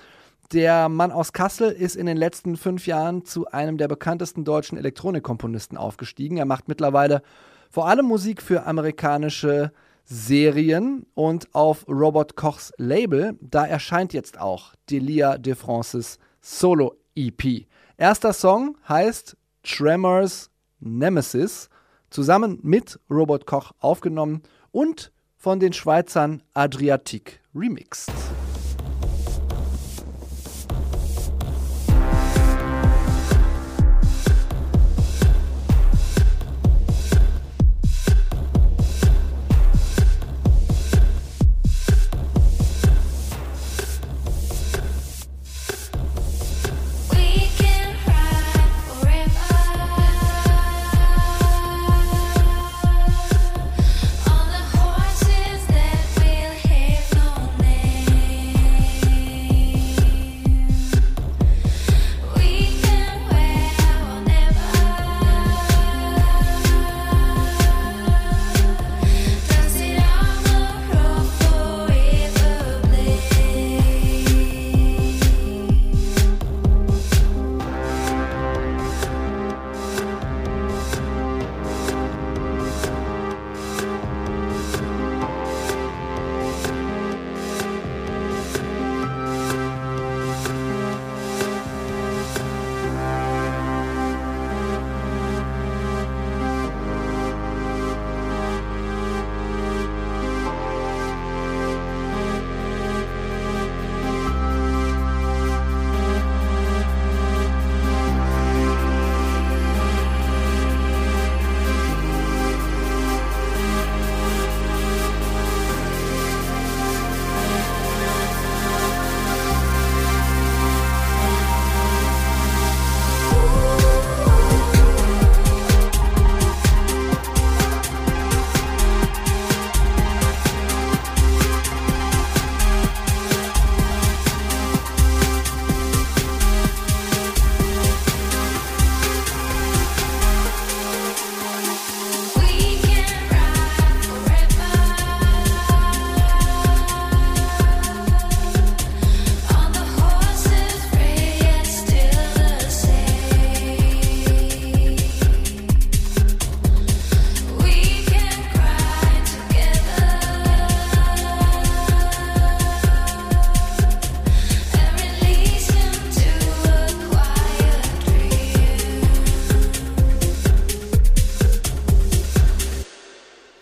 Der 0.52 0.88
Mann 0.88 1.10
aus 1.10 1.32
Kassel 1.32 1.70
ist 1.70 1.96
in 1.96 2.06
den 2.06 2.16
letzten 2.16 2.56
fünf 2.56 2.86
Jahren 2.86 3.24
zu 3.24 3.46
einem 3.46 3.78
der 3.78 3.88
bekanntesten 3.88 4.44
deutschen 4.44 4.76
Elektronikkomponisten 4.76 5.78
aufgestiegen. 5.78 6.36
Er 6.36 6.44
macht 6.44 6.68
mittlerweile 6.68 7.22
vor 7.70 7.88
allem 7.88 8.06
Musik 8.06 8.42
für 8.42 8.66
amerikanische 8.66 9.72
Serien 10.04 11.06
und 11.14 11.54
auf 11.54 11.88
Robert 11.88 12.36
Kochs 12.36 12.72
Label, 12.76 13.38
da 13.40 13.64
erscheint 13.64 14.12
jetzt 14.12 14.38
auch 14.38 14.74
Delia 14.90 15.38
de 15.38 15.54
Francis 15.54 16.18
Solo 16.42 16.94
EP. 17.14 17.66
Erster 17.96 18.32
Song 18.32 18.76
heißt 18.88 19.36
Tremors 19.62 20.50
Nemesis, 20.80 21.68
zusammen 22.10 22.58
mit 22.62 22.98
Robert 23.10 23.46
Koch 23.46 23.72
aufgenommen 23.80 24.42
und 24.72 25.12
von 25.36 25.60
den 25.60 25.72
Schweizern 25.72 26.42
Adriatic 26.54 27.40
remixed. 27.54 28.12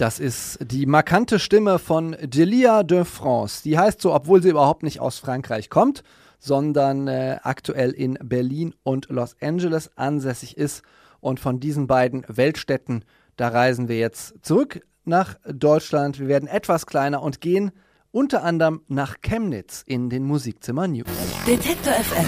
Das 0.03 0.19
ist 0.19 0.59
die 0.61 0.85
markante 0.85 1.39
Stimme 1.39 1.79
von 1.79 2.17
Delia 2.21 2.83
de 2.83 3.05
France. 3.05 3.63
Die 3.63 3.79
heißt 3.79 4.01
so, 4.01 4.13
obwohl 4.13 4.43
sie 4.43 4.49
überhaupt 4.49 4.83
nicht 4.83 4.99
aus 4.99 5.21
Frankreich 5.21 5.71
kommt, 5.71 6.03
sondern 6.41 7.07
äh, 7.07 7.39
aktuell 7.45 7.93
in 7.93 8.19
Berlin 8.21 8.75
und 8.83 9.11
Los 9.11 9.37
Angeles 9.41 9.93
ansässig 9.95 10.57
ist. 10.57 10.83
Und 11.21 11.39
von 11.39 11.61
diesen 11.61 11.87
beiden 11.87 12.25
Weltstädten, 12.27 13.05
da 13.37 13.47
reisen 13.47 13.87
wir 13.87 13.97
jetzt 13.97 14.35
zurück 14.43 14.85
nach 15.05 15.37
Deutschland. 15.47 16.19
Wir 16.19 16.27
werden 16.27 16.49
etwas 16.49 16.87
kleiner 16.87 17.23
und 17.23 17.41
gehen 17.41 17.71
unter 18.11 18.43
anderem 18.43 18.83
nach 18.89 19.21
Chemnitz 19.23 19.85
in 19.87 20.11
den 20.11 20.25
Musikzimmer 20.25 20.89
News. 20.89 21.07
Detektor 21.47 21.93
FM. 21.93 22.27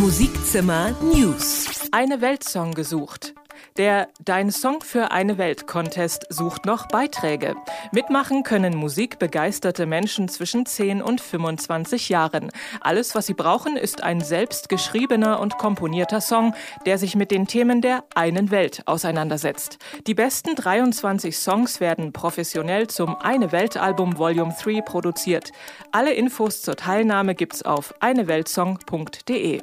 Musikzimmer 0.00 0.90
News. 1.14 1.88
Eine 1.92 2.20
Weltsong 2.20 2.74
gesucht. 2.74 3.34
Der 3.76 4.08
Dein 4.24 4.50
Song 4.50 4.80
für 4.82 5.10
eine 5.10 5.38
Welt 5.38 5.66
Contest 5.66 6.26
sucht 6.28 6.66
noch 6.66 6.88
Beiträge. 6.88 7.54
Mitmachen 7.92 8.42
können 8.42 8.76
musikbegeisterte 8.76 9.86
Menschen 9.86 10.28
zwischen 10.28 10.66
10 10.66 11.02
und 11.02 11.20
25 11.20 12.08
Jahren. 12.08 12.50
Alles, 12.80 13.14
was 13.14 13.26
sie 13.26 13.34
brauchen, 13.34 13.76
ist 13.76 14.02
ein 14.02 14.20
selbst 14.20 14.68
geschriebener 14.68 15.40
und 15.40 15.58
komponierter 15.58 16.20
Song, 16.20 16.54
der 16.86 16.98
sich 16.98 17.14
mit 17.14 17.30
den 17.30 17.46
Themen 17.46 17.80
der 17.80 18.04
einen 18.14 18.50
Welt 18.50 18.82
auseinandersetzt. 18.86 19.78
Die 20.06 20.14
besten 20.14 20.54
23 20.56 21.36
Songs 21.36 21.80
werden 21.80 22.12
professionell 22.12 22.88
zum 22.88 23.16
Eine 23.16 23.52
Welt 23.52 23.76
Album 23.76 24.18
Volume 24.18 24.54
3 24.60 24.82
produziert. 24.82 25.52
Alle 25.92 26.12
Infos 26.12 26.62
zur 26.62 26.76
Teilnahme 26.76 27.34
gibt's 27.34 27.62
auf 27.62 27.94
eineweltsong.de. 28.00 29.60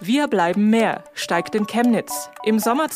Wir 0.00 0.28
bleiben 0.28 0.70
mehr 0.70 1.04
steigt 1.14 1.54
in 1.54 1.66
Chemnitz. 1.66 2.30
Im 2.44 2.58
Sommer 2.58 2.88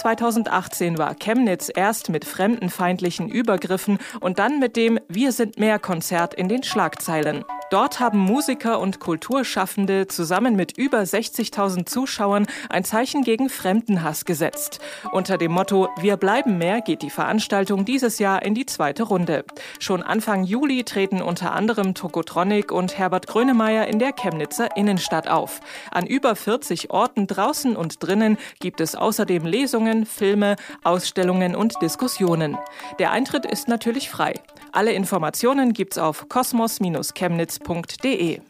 2018 0.44 0.98
war 0.98 1.14
Chemnitz 1.14 1.70
erst 1.74 2.10
mit 2.10 2.24
fremdenfeindlichen 2.24 3.28
Übergriffen 3.28 3.98
und 4.20 4.38
dann 4.38 4.58
mit 4.58 4.76
dem 4.76 4.98
Wir 5.08 5.32
sind 5.32 5.58
mehr 5.58 5.78
Konzert 5.78 6.34
in 6.34 6.48
den 6.48 6.62
Schlagzeilen. 6.62 7.44
Dort 7.70 7.98
haben 7.98 8.18
Musiker 8.18 8.78
und 8.78 9.00
Kulturschaffende 9.00 10.06
zusammen 10.06 10.54
mit 10.54 10.78
über 10.78 11.00
60.000 11.00 11.86
Zuschauern 11.86 12.46
ein 12.68 12.84
Zeichen 12.84 13.24
gegen 13.24 13.48
Fremdenhass 13.48 14.24
gesetzt. 14.24 14.80
Unter 15.12 15.38
dem 15.38 15.52
Motto 15.52 15.88
Wir 16.00 16.16
bleiben 16.16 16.58
mehr 16.58 16.82
geht 16.82 17.02
die 17.02 17.10
Veranstaltung 17.10 17.84
dieses 17.84 18.18
Jahr 18.18 18.42
in 18.44 18.54
die 18.54 18.66
zweite 18.66 19.02
Runde. 19.02 19.44
Schon 19.80 20.02
Anfang 20.02 20.44
Juli 20.44 20.84
treten 20.84 21.22
unter 21.22 21.52
anderem 21.52 21.94
Tokotronic 21.94 22.70
und 22.70 22.98
Herbert 22.98 23.26
Grönemeyer 23.26 23.88
in 23.88 23.98
der 23.98 24.12
Chemnitzer 24.12 24.76
Innenstadt 24.76 25.28
auf. 25.28 25.60
An 25.90 26.06
über 26.06 26.36
40 26.36 26.90
Orten 26.90 27.26
draußen 27.26 27.74
und 27.76 28.02
drinnen 28.02 28.36
gibt 28.60 28.80
es 28.80 28.94
außerdem 28.94 29.46
Lesungen, 29.46 30.06
Filme, 30.06 30.33
Ausstellungen 30.82 31.54
und 31.54 31.80
Diskussionen. 31.82 32.58
Der 32.98 33.12
Eintritt 33.12 33.46
ist 33.46 33.68
natürlich 33.68 34.10
frei. 34.10 34.34
Alle 34.72 34.90
Informationen 34.92 35.72
gibt's 35.72 35.98
auf 35.98 36.28
kosmos-chemnitz.de. 36.28 38.40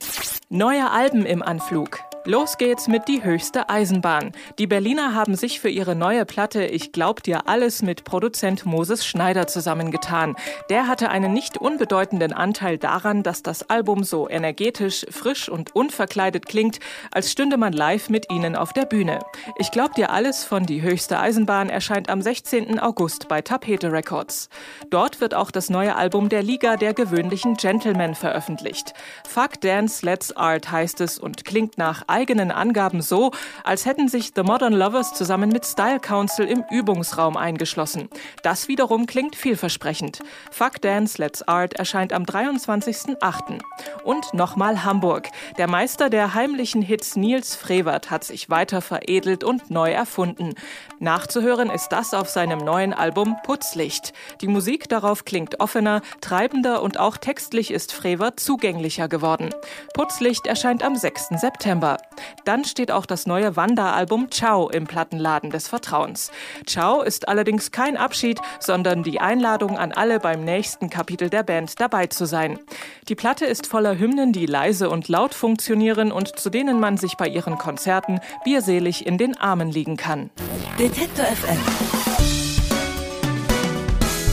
Neue 0.49 0.91
Alben 0.91 1.26
im 1.26 1.43
Anflug. 1.43 2.13
Los 2.27 2.57
geht's 2.57 2.89
mit 2.89 3.07
Die 3.07 3.22
höchste 3.22 3.68
Eisenbahn. 3.68 4.33
Die 4.59 4.66
Berliner 4.66 5.14
haben 5.14 5.35
sich 5.35 5.61
für 5.61 5.68
ihre 5.68 5.95
neue 5.95 6.25
Platte 6.25 6.64
Ich 6.64 6.91
glaub 6.91 7.22
dir 7.22 7.47
alles 7.49 7.83
mit 7.83 8.05
Produzent 8.05 8.64
Moses 8.64 9.05
Schneider 9.05 9.47
zusammengetan. 9.47 10.35
Der 10.70 10.87
hatte 10.87 11.11
einen 11.11 11.35
nicht 11.35 11.59
unbedeutenden 11.59 12.33
Anteil 12.33 12.79
daran, 12.79 13.22
dass 13.22 13.43
das 13.43 13.68
Album 13.68 14.05
so 14.05 14.27
energetisch, 14.27 15.05
frisch 15.11 15.51
und 15.51 15.77
unverkleidet 15.77 16.47
klingt, 16.47 16.81
als 17.11 17.31
stünde 17.31 17.59
man 17.59 17.75
live 17.75 18.09
mit 18.09 18.33
ihnen 18.33 18.57
auf 18.57 18.72
der 18.72 18.87
Bühne. 18.87 19.18
Ich 19.59 19.70
glaub 19.70 19.93
dir 19.93 20.09
alles 20.09 20.45
von 20.45 20.64
Die 20.64 20.81
höchste 20.81 21.20
Eisenbahn 21.20 21.68
erscheint 21.68 22.09
am 22.09 22.22
16. 22.22 22.81
August 22.81 23.29
bei 23.29 23.43
Tapete 23.43 23.93
Records. 23.93 24.49
Dort 24.89 25.20
wird 25.20 25.35
auch 25.35 25.51
das 25.51 25.68
neue 25.68 25.95
Album 25.95 26.31
der 26.31 26.43
Liga 26.43 26.79
der 26.79 26.95
gewöhnlichen 26.95 27.59
Gentlemen 27.59 28.14
veröffentlicht. 28.14 28.95
Fuck 29.29 29.61
Dance, 29.61 30.07
Let's 30.07 30.35
Art 30.35 30.72
heißt 30.72 31.03
es 31.03 31.18
und 31.18 31.45
klingt 31.45 31.77
nach 31.77 32.03
eigenen 32.14 32.52
Angaben 32.52 33.02
so, 33.02 33.32
als 33.64 33.86
hätten 33.86 34.08
sich 34.08 34.30
The 34.34 34.44
Modern 34.44 34.72
Lovers 34.72 35.14
zusammen 35.14 35.50
mit 35.50 35.66
Style 35.66 35.98
Council 35.98 36.46
im 36.46 36.62
Übungsraum 36.70 37.36
eingeschlossen. 37.36 38.08
Das 38.44 38.68
wiederum 38.68 39.06
klingt 39.06 39.34
vielversprechend. 39.34 40.20
Fuck 40.52 40.80
Dance, 40.80 41.20
Let's 41.20 41.42
Art 41.42 41.74
erscheint 41.74 42.12
am 42.12 42.22
23.08. 42.22 43.60
Und 44.04 44.32
nochmal 44.32 44.84
Hamburg. 44.84 45.28
Der 45.58 45.66
Meister 45.66 46.08
der 46.08 46.34
heimlichen 46.34 46.82
Hits 46.82 47.16
Nils 47.16 47.56
Frevert 47.56 48.10
hat 48.12 48.22
sich 48.22 48.48
weiter 48.48 48.80
veredelt 48.80 49.42
und 49.42 49.70
neu 49.70 49.90
erfunden. 49.90 50.54
Nachzuhören 51.00 51.70
ist 51.70 51.88
das 51.88 52.14
auf 52.14 52.28
seinem 52.28 52.60
neuen 52.60 52.92
Album 52.92 53.36
Putzlicht. 53.42 54.12
Die 54.40 54.48
Musik 54.48 54.88
darauf 54.88 55.24
klingt 55.24 55.58
offener, 55.58 56.00
treibender 56.20 56.82
und 56.82 56.98
auch 56.98 57.16
textlich 57.16 57.72
ist 57.72 57.92
Frevert 57.92 58.38
zugänglicher 58.38 59.08
geworden. 59.08 59.50
Putzlicht 59.94 60.46
erscheint 60.46 60.84
am 60.84 60.94
6. 60.94 61.40
September. 61.40 61.98
Dann 62.44 62.64
steht 62.64 62.90
auch 62.90 63.07
das 63.07 63.26
neue 63.26 63.57
Wanda-Album 63.57 64.30
Ciao 64.30 64.68
im 64.68 64.86
Plattenladen 64.86 65.50
des 65.50 65.68
Vertrauens. 65.68 66.30
Ciao 66.66 67.02
ist 67.02 67.28
allerdings 67.28 67.70
kein 67.70 67.96
Abschied, 67.96 68.40
sondern 68.61 69.02
die 69.02 69.20
Einladung 69.20 69.78
an 69.78 69.92
alle 69.92 70.20
beim 70.20 70.44
nächsten 70.44 70.90
Kapitel 70.90 71.30
der 71.30 71.42
Band 71.42 71.80
dabei 71.80 72.07
zu 72.07 72.26
sein. 72.26 72.59
Die 73.09 73.14
Platte 73.14 73.46
ist 73.46 73.66
voller 73.66 73.98
Hymnen, 73.98 74.32
die 74.32 74.46
leise 74.46 74.90
und 74.90 75.09
laut 75.09 75.34
funktionieren 75.34 76.12
und 76.12 76.38
zu 76.38 76.50
denen 76.50 76.80
man 76.80 76.96
sich 76.96 77.16
bei 77.16 77.28
ihren 77.28 77.59
Konzerten 77.59 78.20
bierselig 78.44 79.07
in 79.07 79.18
den 79.18 79.36
Armen 79.36 79.70
liegen 79.70 79.96
kann. 79.96 80.30
Detektor 80.78 81.24
FM. 81.24 82.43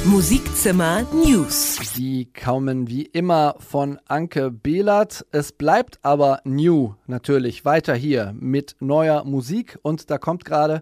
Musikzimmer 0.06 1.04
News. 1.14 1.93
Die 1.95 2.26
kommen 2.34 2.88
wie 2.88 3.04
immer 3.04 3.56
von 3.60 3.99
Anke 4.08 4.49
Behlert. 4.49 5.28
Es 5.32 5.52
bleibt 5.52 5.99
aber 6.02 6.41
new 6.43 6.95
natürlich 7.06 7.66
weiter 7.66 7.93
hier 7.93 8.34
mit 8.36 8.76
neuer 8.80 9.24
Musik 9.26 9.78
und 9.84 10.10
da 10.10 10.18
kommt 10.18 10.43
gerade 10.43 10.82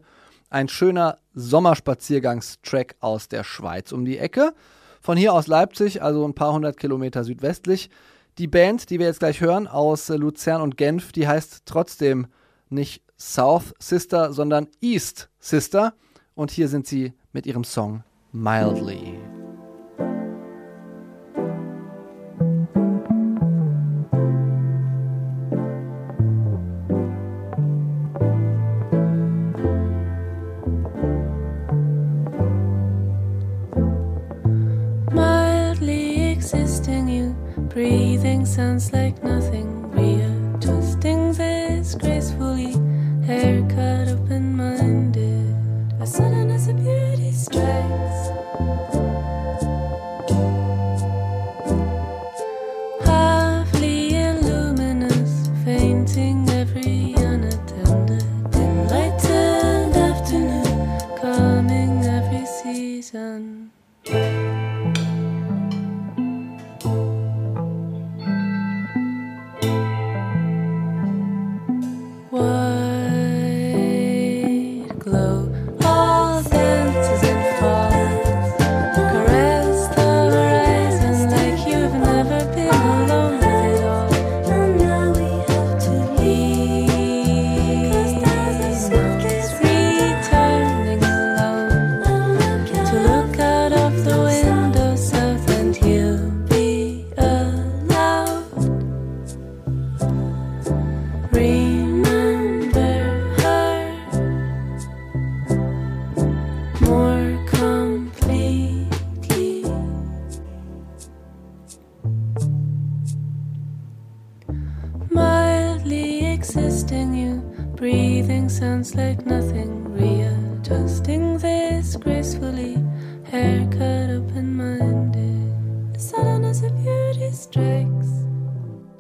ein 0.50 0.70
schöner 0.70 1.18
Sommerspaziergangstrack 1.34 2.96
aus 3.02 3.28
der 3.28 3.44
Schweiz 3.44 3.92
um 3.92 4.06
die 4.06 4.18
Ecke. 4.18 4.54
Von 5.02 5.18
hier 5.18 5.34
aus 5.34 5.48
Leipzig, 5.48 6.02
also 6.02 6.26
ein 6.26 6.34
paar 6.34 6.54
hundert 6.54 6.78
Kilometer 6.78 7.26
südwestlich. 7.26 7.90
Die 8.38 8.48
Band, 8.48 8.90
die 8.90 9.00
wir 9.00 9.08
jetzt 9.08 9.20
gleich 9.20 9.42
hören, 9.42 9.68
aus 9.68 10.08
Luzern 10.08 10.62
und 10.62 10.78
Genf, 10.78 11.12
die 11.12 11.28
heißt 11.28 11.64
trotzdem 11.66 12.28
nicht 12.70 13.04
South 13.20 13.74
Sister, 13.80 14.32
sondern 14.32 14.70
East 14.80 15.30
Sister. 15.40 15.94
Und 16.36 16.52
hier 16.52 16.70
sind 16.70 16.88
sie 16.88 17.12
mit 17.34 17.46
ihrem 17.46 17.66
Song 17.66 18.04
Mildly. 18.32 19.20
Mildly 35.12 36.32
existing, 36.32 37.08
you 37.10 37.36
breathing 37.70 38.46
sounds 38.46 38.94
like 38.94 39.22
nothing. 39.24 39.59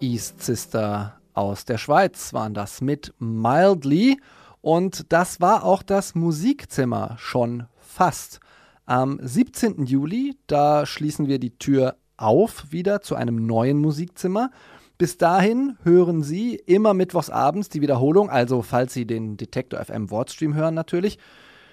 East 0.01 0.43
Sister 0.43 1.19
aus 1.33 1.65
der 1.65 1.77
Schweiz 1.77 2.33
waren 2.33 2.53
das 2.53 2.81
mit 2.81 3.13
Mildly. 3.19 4.19
Und 4.61 5.11
das 5.11 5.39
war 5.39 5.63
auch 5.63 5.83
das 5.83 6.15
Musikzimmer 6.15 7.15
schon 7.17 7.67
fast. 7.79 8.39
Am 8.85 9.19
17. 9.21 9.85
Juli, 9.85 10.35
da 10.47 10.85
schließen 10.85 11.27
wir 11.27 11.39
die 11.39 11.57
Tür 11.57 11.95
auf 12.17 12.71
wieder 12.71 13.01
zu 13.01 13.15
einem 13.15 13.45
neuen 13.45 13.77
Musikzimmer. 13.77 14.51
Bis 14.97 15.17
dahin 15.17 15.77
hören 15.83 16.23
Sie 16.23 16.55
immer 16.55 16.93
mittwochsabends 16.93 17.69
die 17.69 17.81
Wiederholung, 17.81 18.29
also 18.29 18.61
falls 18.61 18.93
Sie 18.93 19.05
den 19.05 19.37
Detektor 19.37 19.79
FM 19.83 20.11
Wortstream 20.11 20.55
hören 20.55 20.73
natürlich. 20.73 21.19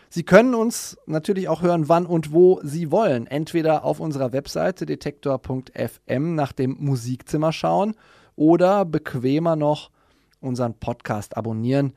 Sie 0.08 0.22
können 0.22 0.54
uns 0.54 0.96
natürlich 1.06 1.48
auch 1.48 1.62
hören, 1.62 1.88
wann 1.88 2.06
und 2.06 2.32
wo 2.32 2.60
Sie 2.62 2.90
wollen. 2.90 3.26
Entweder 3.26 3.84
auf 3.84 4.00
unserer 4.00 4.32
Webseite 4.32 4.86
detektor.fm 4.86 6.34
nach 6.34 6.52
dem 6.52 6.76
Musikzimmer 6.78 7.52
schauen 7.52 7.94
oder 8.36 8.84
bequemer 8.84 9.56
noch 9.56 9.90
unseren 10.40 10.74
Podcast 10.74 11.36
abonnieren. 11.36 11.92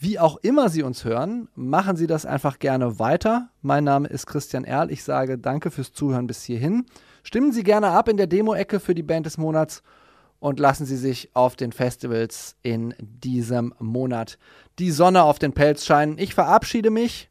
Wie 0.00 0.20
auch 0.20 0.36
immer 0.36 0.68
Sie 0.68 0.84
uns 0.84 1.04
hören, 1.04 1.48
machen 1.56 1.96
Sie 1.96 2.06
das 2.06 2.24
einfach 2.24 2.60
gerne 2.60 3.00
weiter. 3.00 3.48
Mein 3.62 3.82
Name 3.82 4.06
ist 4.06 4.26
Christian 4.26 4.62
Erl. 4.62 4.92
Ich 4.92 5.02
sage 5.02 5.38
danke 5.38 5.72
fürs 5.72 5.92
Zuhören 5.92 6.28
bis 6.28 6.44
hierhin. 6.44 6.86
Stimmen 7.24 7.52
Sie 7.52 7.64
gerne 7.64 7.88
ab 7.88 8.08
in 8.08 8.16
der 8.16 8.28
Demo-Ecke 8.28 8.78
für 8.78 8.94
die 8.94 9.02
Band 9.02 9.26
des 9.26 9.38
Monats 9.38 9.82
und 10.38 10.60
lassen 10.60 10.86
Sie 10.86 10.96
sich 10.96 11.30
auf 11.34 11.56
den 11.56 11.72
Festivals 11.72 12.54
in 12.62 12.94
diesem 13.00 13.74
Monat 13.80 14.38
die 14.78 14.92
Sonne 14.92 15.24
auf 15.24 15.40
den 15.40 15.52
Pelz 15.52 15.84
scheinen. 15.84 16.16
Ich 16.18 16.32
verabschiede 16.32 16.90
mich 16.90 17.28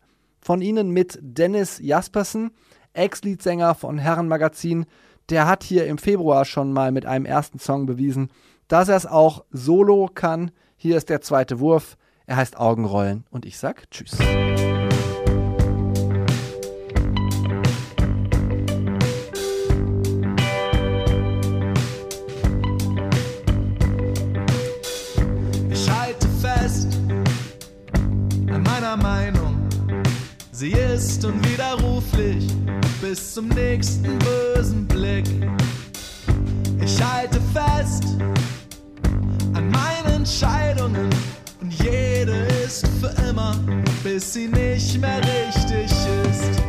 von 0.48 0.62
Ihnen 0.62 0.92
mit 0.92 1.20
Dennis 1.22 1.78
Jaspersen, 1.78 2.52
Ex-Leadsänger 2.94 3.76
von 3.76 3.98
Herrenmagazin. 3.98 4.86
Der 5.28 5.46
hat 5.46 5.62
hier 5.62 5.88
im 5.88 5.98
Februar 5.98 6.46
schon 6.46 6.72
mal 6.72 6.94
mit 6.94 7.06
einem 7.06 7.26
ersten 7.26 7.60
Song 7.60 7.86
bewiesen, 7.86 8.32
dass 8.70 8.88
er 8.88 8.96
es 8.96 9.06
auch 9.06 9.44
solo 9.52 10.08
kann. 10.08 10.52
Hier 10.78 10.96
ist 10.96 11.10
der 11.10 11.20
zweite 11.20 11.60
Wurf. 11.60 11.98
Er 12.28 12.38
heißt 12.38 12.58
Augenrollen 12.58 13.26
und 13.30 13.46
ich 13.46 13.58
sag 13.58 13.92
Tschüss. 13.92 14.18
Ist 31.08 31.24
unwiderruflich 31.24 32.48
bis 33.02 33.34
zum 33.34 33.48
nächsten 33.50 34.20
bösen 34.20 34.86
Blick. 34.88 35.26
Ich 36.84 37.02
halte 37.02 37.40
fest 37.54 38.04
an 39.54 39.72
meinen 39.72 40.16
Entscheidungen 40.18 41.10
und 41.62 41.74
jede 41.82 42.36
ist 42.66 42.86
für 43.00 43.14
immer, 43.30 43.56
bis 44.04 44.34
sie 44.34 44.48
nicht 44.50 45.00
mehr 45.00 45.20
richtig 45.20 45.90
ist. 46.30 46.62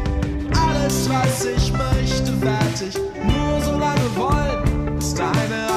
Alles, 0.57 1.09
was 1.09 1.45
ich 1.45 1.73
möchte, 1.73 2.41
werd 2.41 2.81
ich 2.89 2.97
nur 3.25 3.61
so 3.61 3.73
lange 3.77 4.17
wollen, 4.17 4.97
bis 4.97 5.15
dahin 5.15 5.68